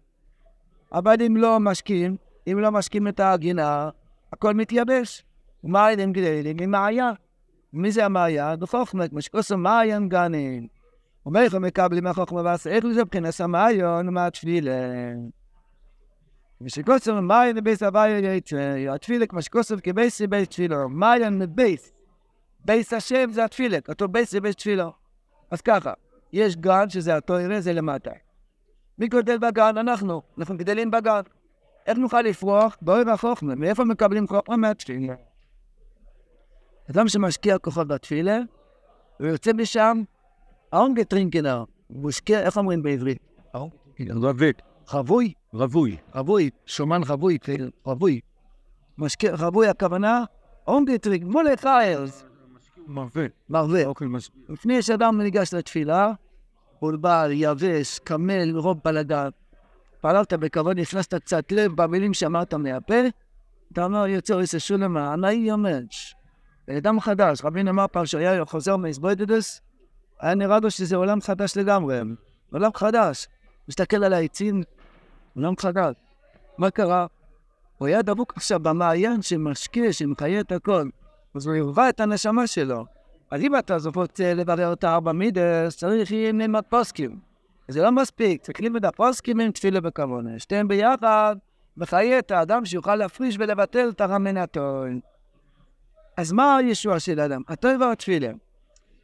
אבל 0.94 1.16
אם 1.28 1.38
לא 1.38 1.60
משקיעים, 1.60 2.16
אם 2.52 2.60
לא 2.60 2.72
משקיעים 2.72 3.08
את 3.08 3.20
הגינה, 3.20 3.90
הכל 4.34 4.54
מתייבש. 4.54 5.24
ומיינים 5.64 6.14
גדלים 6.14 6.72
מעיין. 6.72 7.14
מי 7.74 7.92
זה 7.92 8.06
המעיין? 8.06 8.60
בחוכמה, 8.60 9.08
כמו 9.08 9.22
שכוסו 9.22 9.58
מעיין 9.58 10.10
גנים. 10.10 10.68
לך 11.34 11.54
מקבלים 11.56 12.08
החוכמה 12.08 12.42
ועשה, 12.42 12.70
איך 12.70 12.86
לזה 12.86 13.04
מבחינת 13.04 13.40
המעיין 13.40 14.10
ומהתפילה. 14.10 14.72
ושכוסו 16.66 17.22
מעיין 17.22 17.56
בבייס 17.56 17.84
הוויה 17.84 18.36
יצא, 18.36 18.76
התפילה 18.96 19.28
כמו 19.28 19.42
שכוסו 19.42 19.76
כבייס 19.84 20.22
בייס 20.22 20.48
תפילה, 20.50 20.88
מעיין 20.88 21.40
מבייס. 21.40 21.94
בייס 22.66 22.94
השם 22.94 23.32
זה 23.32 23.46
התפילה, 23.46 23.82
כתוב 23.82 24.12
בייס 24.12 24.36
בייס 24.36 24.56
תפילה. 24.56 24.90
אז 25.52 25.62
ככה, 25.62 25.94
יש 26.34 26.56
גן 26.56 26.90
שזה 26.90 27.18
התוירה, 27.18 27.62
זה 27.62 27.74
למטה. 27.74 28.12
מי 28.98 29.08
גודל 29.08 29.38
בגן? 29.38 29.78
אנחנו. 29.78 30.22
אנחנו 30.38 30.58
גדלים 30.58 30.92
בגן. 30.92 31.22
איך 31.88 31.98
נוכל 31.98 32.22
לפרוח? 32.22 32.78
באוהב 32.82 33.08
החוכמה. 33.08 33.56
מאיפה 33.56 33.84
מקבלים 33.84 34.28
חוכמה? 34.28 34.58
מהתפילה. 34.58 35.16
אדם 36.92 37.08
שמשקיע 37.08 37.58
כוחות 37.58 37.88
בתפילה, 37.88 38.40
הוא 39.20 39.28
יוצא 39.28 39.54
משם, 39.54 40.02
אונגה 40.74 41.04
טרינקנר. 41.04 41.64
הוא 41.88 42.04
משקיע, 42.04 42.40
איך 42.40 42.58
אומרים 42.58 42.84
בעברית? 42.84 43.18
רבק. 44.10 44.62
חבוי? 44.88 45.34
רווי. 45.54 45.98
רווי, 46.16 46.50
שומן 46.66 47.02
רווי, 47.08 47.38
רווי. 47.86 48.20
משקיע, 48.98 49.36
רווי 49.36 49.68
הכוונה, 49.68 50.24
אונגה 50.68 50.98
טרינקנר, 50.98 51.30
מולך 51.32 51.66
הארז. 51.66 52.24
מרווה. 52.88 53.26
מרווה. 53.50 53.86
אוקיי, 53.86 54.08
מס... 54.08 54.30
לפני 54.50 54.82
שאדם 54.82 55.22
ניגש 55.22 55.54
לתפילה, 55.54 56.12
בא 56.82 57.28
יבש, 57.32 58.00
קמל, 58.00 58.52
מרוב 58.52 58.80
בלגן. 58.84 59.30
פעלת 60.02 60.34
בכבוד, 60.34 60.80
נכנסת 60.80 61.16
קצת 61.16 61.52
לב 61.52 61.72
במילים 61.76 62.14
שאמרת 62.14 62.54
מהפה, 62.54 63.02
אתה 63.74 63.86
אומר, 63.86 64.08
יוצא 64.08 64.40
איזה 64.40 64.60
שולמה, 64.60 65.14
ענאי 65.14 65.34
יומש. 65.34 66.16
בן 66.68 66.76
אדם 66.76 67.00
חדש, 67.00 67.42
רבין 67.44 67.68
אמר 67.68 67.86
פעם 67.92 68.06
שהיה 68.06 68.46
חוזר 68.46 68.78
מאיזבוידדס, 68.78 69.62
היה 70.20 70.36
נראה 70.36 70.60
לו 70.60 70.72
שזה 70.72 70.96
עולם 70.96 71.22
חדש 71.22 71.58
לגמרי. 71.58 72.00
עולם 72.54 72.72
חדש. 72.76 73.28
מסתכל 73.70 74.04
על 74.04 74.14
העצים, 74.14 74.64
עולם 75.36 75.54
חדש. 75.60 75.96
מה 76.58 76.72
קרה? 76.72 77.06
הוא 77.78 77.88
היה 77.88 78.02
דבוק 78.02 78.34
עכשיו 78.36 78.60
במעיין 78.60 79.22
שמשקיע, 79.22 79.94
שמחיה 79.94 80.40
את 80.40 80.52
הכל. 80.52 80.90
אז 81.36 81.48
הוא 81.48 81.56
ירווה 81.56 81.90
את 81.90 82.00
הנשמה 82.00 82.48
שלו. 82.48 82.86
אז 83.32 83.42
אם 83.42 83.58
אתה 83.58 83.78
רוצה 83.96 84.34
לברר 84.34 84.74
את 84.74 84.84
הארבע 84.84 85.12
מידס, 85.12 85.78
צריך 85.78 86.12
ללמוד 86.12 86.64
פוסקים. 86.70 87.20
זה 87.68 87.82
לא 87.82 87.92
מספיק, 87.92 88.42
צריך 88.42 88.62
ללמוד 88.62 88.86
הפוסקים 88.86 89.40
עם 89.40 89.52
תפילה 89.52 89.80
וכוונה. 89.84 90.40
שתיהם 90.40 90.68
ביחד, 90.68 91.36
מחיה 91.78 92.20
את 92.20 92.32
האדם 92.32 92.66
שיוכל 92.66 92.96
להפריש 92.96 93.36
ולבטל 93.40 93.90
את 93.90 94.02
הרמנטון. 94.02 95.00
אז 96.18 96.32
מה 96.32 96.58
הישוע 96.58 97.00
של 97.00 97.20
האדם? 97.20 97.42
התוירה 97.48 97.88
או 97.88 97.92
התפילה? 97.92 98.32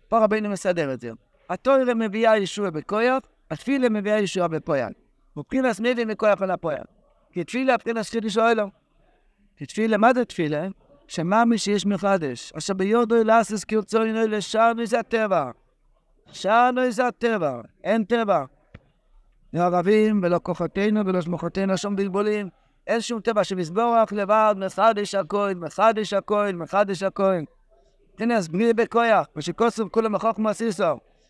פה 0.08 0.24
רבינו 0.24 0.50
מסדר 0.50 0.94
את 0.94 1.02
זה. 1.02 1.12
התוירה 1.50 1.94
מביאה 1.94 2.38
ישוע 2.38 2.70
בכויח, 2.70 3.24
התפילה 3.52 3.90
מביאה 3.90 4.20
ישוע 4.20 4.48
בפויל. 4.48 4.94
מבחינס 5.38 5.80
מביא 5.80 6.06
מכויח 6.06 6.42
על 6.42 6.52
הפויל. 6.52 6.84
כי 7.32 7.44
תפילה, 7.44 7.74
מבחינס 7.74 8.10
חידי 8.10 8.30
שואלו. 8.30 8.68
כי 9.58 9.66
תפילה, 9.66 9.98
מה 9.98 10.14
זה 10.14 10.26
תפילה? 10.26 10.68
שמאמין 11.08 11.58
שיש 11.58 11.86
מחדש. 11.86 12.54
אשר 12.58 12.74
ביודו 12.74 13.16
אלאסס 13.16 13.64
כרצונו 13.64 14.28
לשענו 14.28 14.86
זה 14.86 15.00
הטבע. 15.00 15.52
שענו 16.32 16.92
זה 16.92 17.08
הטבע, 17.08 17.62
אין 17.84 18.04
טבע. 18.04 18.46
לא 19.54 19.62
ערבים 19.62 20.20
ולא 20.24 20.40
כוחותינו 20.44 21.06
ולא 21.06 21.22
שמוחותינו 21.22 21.78
שום 21.78 21.96
בלבולים. 21.96 22.50
אין 22.88 23.02
שום 23.02 23.22
טבע 23.22 23.44
שמזבורך 23.44 24.14
לבד, 24.14 24.56
מחדש 24.58 25.16
הכהן, 25.16 25.58
מחדש 25.58 26.14
הכהן, 26.14 26.56
מחדש 26.56 27.04
הכהן. 27.04 27.46
מבחינס 28.12 28.48
בלי 28.48 28.74
בכויח, 28.74 29.28
ושכוסף 29.36 29.84
כולם 29.92 30.16
החוכמה 30.16 30.54
סיסו. 30.54 30.84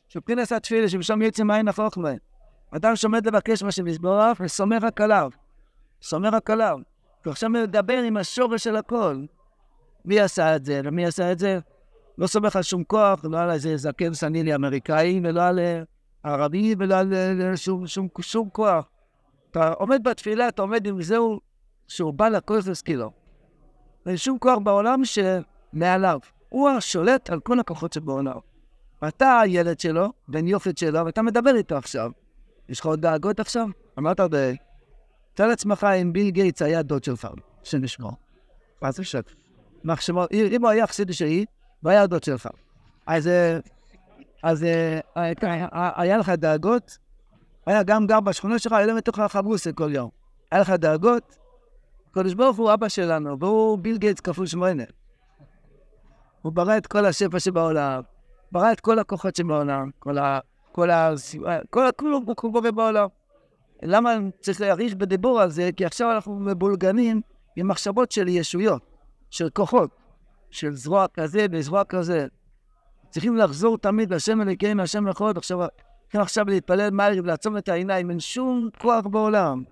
שבחינס 0.07 0.51
התפילה, 0.51 0.89
שבשם 0.89 1.21
יצא 1.21 1.43
מעין 1.43 1.67
החוכמה. 1.67 2.09
אדם 2.71 2.95
שעומד 2.95 3.27
לבקש 3.27 3.63
מה 3.63 3.71
שמזבורך, 3.71 4.37
וסומך 4.41 4.83
רק 4.83 5.01
עליו. 5.01 5.29
סומך 6.01 6.33
רק 6.33 6.49
עליו. 6.49 6.77
ועכשיו 7.25 7.49
מדבר 7.49 7.97
עם 7.97 8.17
השורש 8.17 8.63
של 8.63 8.75
הכל. 8.75 9.25
מי 10.05 10.19
עשה 10.19 10.55
את 10.55 10.65
זה? 10.65 10.81
ומי 10.83 11.05
עשה 11.05 11.31
את 11.31 11.39
זה? 11.39 11.59
לא 12.17 12.27
סומך 12.27 12.55
על 12.55 12.63
שום 12.63 12.83
כוח, 12.83 13.25
לא 13.25 13.39
על 13.39 13.51
איזה 13.51 13.77
זקן 13.77 14.13
סנילי 14.13 14.55
אמריקאי, 14.55 15.21
ולא 15.23 15.41
על 15.41 15.59
ערבי, 16.23 16.75
ולא 16.77 16.95
על 16.95 17.13
שום, 17.55 17.87
שום, 17.87 18.07
שום 18.21 18.49
כוח. 18.49 18.85
אתה 19.51 19.69
עומד 19.73 20.03
בתפילה, 20.03 20.47
אתה 20.47 20.61
עומד 20.61 20.87
עם 20.87 21.01
זהו 21.01 21.39
שהוא 21.87 22.13
בא 22.13 22.29
לקורס 22.29 22.81
כאילו. 22.81 23.11
אין 24.05 24.17
שום 24.17 24.37
כוח 24.39 24.57
בעולם 24.57 25.01
שמעליו. 25.05 26.19
הוא 26.49 26.69
השולט 26.69 27.29
על 27.29 27.39
כל 27.39 27.59
הכוחות 27.59 27.93
שבעולם. 27.93 28.37
ואתה 29.01 29.39
הילד 29.39 29.79
שלו, 29.79 30.13
בן 30.27 30.47
יופת 30.47 30.77
שלו, 30.77 31.05
ואתה 31.05 31.21
מדבר 31.21 31.55
איתו 31.55 31.77
עכשיו. 31.77 32.11
יש 32.71 32.79
לך 32.79 32.85
עוד 32.85 33.01
דאגות 33.01 33.39
עכשיו? 33.39 33.67
אמרת 33.99 34.19
די. 34.19 34.55
תאר 35.33 35.47
לעצמך 35.47 35.87
אם 36.01 36.13
ביל 36.13 36.29
גייטס 36.29 36.61
היה 36.61 36.81
דוד 36.81 37.03
שלך, 37.03 37.27
שנשמור. 37.63 38.11
מה 38.81 38.91
זה 38.91 39.03
שקר? 39.03 39.33
אם 40.31 40.61
הוא 40.61 40.69
היה 40.69 40.87
חסיד 40.87 41.11
שלי, 41.13 41.45
והיה 41.83 42.07
דוד 42.07 42.23
שלך. 42.23 42.49
אז, 43.07 43.29
אז 44.43 44.65
היה 45.95 46.17
לך 46.17 46.29
דאגות, 46.29 46.97
היה 47.65 47.83
גם 47.83 48.07
גר 48.07 48.19
בשכונה 48.19 48.59
שלך, 48.59 48.73
היה 48.73 48.93
מתוך 48.93 49.19
החברוסה 49.19 49.71
כל 49.71 49.91
יום. 49.93 50.09
היה 50.51 50.61
לך 50.61 50.69
דאגות, 50.69 51.37
הקדוש 52.11 52.33
ברוך 52.33 52.57
הוא 52.57 52.73
אבא 52.73 52.89
שלנו, 52.89 53.39
והוא 53.39 53.77
ביל 53.77 53.97
גייטס 53.97 54.21
כפול 54.21 54.45
שמונה. 54.45 54.83
הוא 56.41 56.53
ברא 56.53 56.77
את 56.77 56.87
כל 56.87 57.05
השפע 57.05 57.39
שבעולם, 57.39 58.01
ברא 58.51 58.71
את 58.71 58.79
כל 58.79 58.99
הכוחות 58.99 59.35
שבעולם, 59.35 59.89
כל 59.99 60.17
ה... 60.17 60.39
כל 60.71 60.89
ה... 60.89 61.13
כל 61.69 61.87
הכלום 61.87 62.23
הוא 62.27 62.35
קורה 62.35 62.71
בעולם. 62.71 63.07
למה 63.83 64.15
צריך 64.39 64.61
להרעיש 64.61 64.95
בדיבור 64.95 65.41
על 65.41 65.49
זה? 65.49 65.69
כי 65.77 65.85
עכשיו 65.85 66.11
אנחנו 66.11 66.39
מבולגנים 66.39 67.21
עם 67.55 67.67
מחשבות 67.67 68.11
של 68.11 68.27
ישויות. 68.27 68.91
של 69.31 69.49
כוחות, 69.49 69.89
של 70.51 70.75
זרוע 70.75 71.05
כזה 71.13 71.45
וזרוע 71.51 71.83
כזה. 71.83 72.27
צריכים 73.09 73.37
לחזור 73.37 73.77
תמיד 73.77 74.13
לשם 74.13 74.41
אלוקינו, 74.41 74.83
השם 74.83 75.07
לחוד. 75.07 75.37
עכשיו, 75.37 75.59
צריכים 76.03 76.21
עכשיו 76.21 76.45
להתפלל 76.45 76.91
מעריב, 76.91 77.25
לעצום 77.25 77.57
את 77.57 77.69
העיניים, 77.69 78.09
אין 78.09 78.19
שום 78.19 78.69
כוח 78.81 79.07
בעולם. 79.07 79.63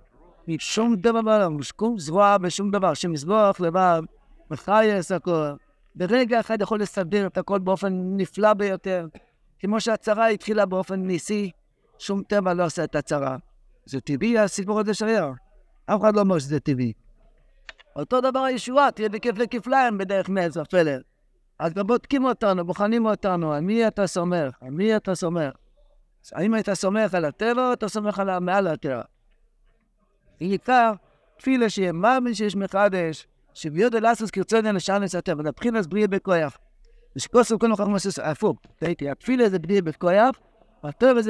אין 0.47 0.59
שום 0.59 0.95
דבר 0.95 1.21
בעולם, 1.21 1.61
שום 1.61 1.99
זרוע 1.99 2.37
ושום 2.41 2.71
דבר. 2.71 2.93
שמזבוח 2.93 3.59
לבד, 3.59 4.01
מחייס 4.51 5.11
הכל. 5.11 5.49
ברגע 5.95 6.39
אחד 6.39 6.61
יכול 6.61 6.81
לסדר 6.81 7.27
את 7.27 7.37
הכל 7.37 7.59
באופן 7.59 7.93
נפלא 8.17 8.53
ביותר. 8.53 9.07
כמו 9.59 9.81
שהצרה 9.81 10.27
התחילה 10.27 10.65
באופן 10.65 10.99
ניסי, 10.99 11.51
שום 11.97 12.23
טבע 12.23 12.53
לא 12.53 12.65
עושה 12.65 12.83
את 12.83 12.95
הצרה. 12.95 13.37
זה 13.85 14.01
טבעי 14.01 14.37
הסיפור 14.37 14.79
הזה 14.79 14.93
שהיה. 14.93 15.31
אף 15.85 16.01
אחד 16.01 16.15
לא 16.15 16.21
אומר 16.21 16.39
שזה 16.39 16.59
טבעי. 16.59 16.93
אותו 17.95 18.21
דבר 18.21 18.39
הישועה, 18.39 18.91
תהיה 18.91 19.09
בכפלי 19.09 19.47
כפליים 19.47 19.97
בדרך 19.97 20.29
מלך 20.29 20.57
פלר. 20.69 21.01
אז 21.59 21.73
גם 21.73 21.87
בודקים 21.87 22.25
אותנו, 22.25 22.65
בוחנים 22.65 23.05
אותנו, 23.05 23.53
על 23.53 23.61
מי 23.61 23.87
אתה 23.87 24.07
סומך? 24.07 24.57
על 24.61 24.71
מי 24.71 24.95
אתה 24.95 25.15
סומך? 25.15 25.53
האם 26.33 26.55
אתה 26.59 26.75
סומך 26.75 27.13
על 27.13 27.25
הטבע 27.25 27.67
או 27.67 27.73
אתה 27.73 27.87
סומך 27.87 28.19
על 28.19 28.39
מעל 28.39 28.67
הטבע? 28.67 29.01
בעיקר, 30.39 30.91
תפילה 31.37 31.69
שיהיה 31.69 31.91
מאמין 31.91 32.33
שיש 32.33 32.55
מחדש, 32.55 33.27
שביודו 33.53 33.99
לעשות 33.99 34.31
כרצוני 34.31 34.71
לשענס 34.71 35.15
הטבע, 35.15 35.43
לבחינס 35.43 35.87
בריאה 35.87 36.07
בכוח. 36.07 36.57
ושכוסו 37.15 37.59
כל 37.59 37.67
נוכח 37.67 37.87
מסוס, 37.87 38.19
הפוך, 38.19 38.57
טעיתי, 38.79 39.09
התפילה 39.09 39.49
זה 39.49 39.59
בריאה 39.59 39.81
בכוח, 39.81 40.39
והטבע 40.83 41.21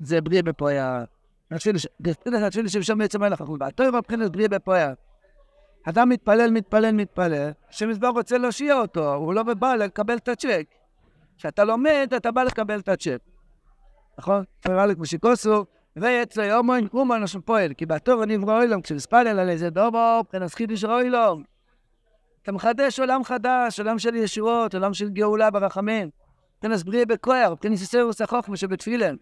זה 0.00 0.20
בריאה 0.20 0.42
בפויה. 0.42 1.04
התפילה 1.50 2.50
שבשם 2.68 2.98
בעצם 2.98 3.24
אין 3.24 3.32
לך, 3.32 3.44
והטבע 3.60 3.98
מבחינת 3.98 4.32
בריאה 4.32 4.48
בפויה. 4.48 4.92
אדם 5.84 6.08
מתפלל, 6.08 6.50
מתפלל, 6.50 6.92
מתפלל, 6.92 7.50
שמזבר 7.70 8.08
רוצה 8.08 8.38
להושיע 8.38 8.74
אותו, 8.74 9.14
הוא 9.14 9.34
לא 9.34 9.42
בא 9.42 9.74
לקבל 9.74 10.16
את 10.16 10.28
הצ'ק. 10.28 10.66
כשאתה 11.36 11.64
לומד, 11.64 12.12
אתה 12.16 12.30
בא 12.30 12.42
לקבל 12.42 12.78
את 12.78 12.88
הצ'ק. 12.88 13.18
נכון? 14.18 14.44
כמו 14.94 15.06
שכוסו, 15.06 15.64
ויצא 15.96 16.40
יומוין 16.40 16.88
קומו 16.88 17.14
אנשם 17.14 17.40
פועל, 17.40 17.74
כי 17.74 17.86
בתור 17.86 18.22
אני 18.22 18.36
אברוא 18.36 18.62
אילום, 18.62 18.82
כשנספלל 18.82 19.38
על 19.38 19.48
איזה 19.48 19.70
דובו, 19.70 20.20
מבחינת 20.20 20.54
חידוש 20.54 20.84
אילום. 20.84 21.42
אתה 22.42 22.52
מחדש 22.52 23.00
עולם 23.00 23.24
חדש, 23.24 23.80
עולם 23.80 23.98
של 23.98 24.14
ישועות, 24.14 24.74
עולם 24.74 24.94
של 24.94 25.08
גאולה 25.08 25.50
ברחמים. 25.50 26.10
מבחינת 26.58 26.82
בריא 26.84 27.06
בכוח, 27.06 27.50
מבחינת 27.52 27.76
סיסרוס 27.76 28.20
החוכמה 28.20 28.56
שבתפילן. 28.56 29.16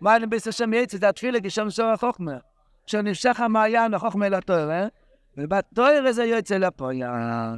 מה 0.00 0.16
אני 0.16 0.26
ביס 0.26 0.48
השם 0.48 0.72
יצא, 0.72 0.98
זה 0.98 1.08
התפילה, 1.08 1.40
כי 1.40 1.50
שם 1.50 1.70
סור 1.70 1.86
החוכמה. 1.86 2.36
כשנמשך 2.86 3.40
המעיין 3.40 3.94
החוכמה 3.94 4.26
אל 4.26 4.34
התואר, 4.34 4.70
אה? 4.70 4.86
ובתואר 5.36 6.04
הזה 6.06 6.24
יוצא 6.24 6.56
לפויה. 6.56 7.54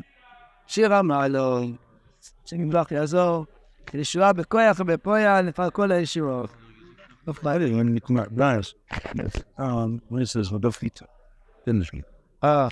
שיר 0.67 0.95
המעלו, 0.95 1.61
שנמלוך 2.45 2.93
יעזור, 2.93 3.47
ישועה 3.95 4.33
בכוח 4.33 4.77
ובפויה 4.81 5.43
לפעל 5.43 5.71
כל 5.71 5.93
הישועות. 5.93 6.51
Ah, 12.45 12.69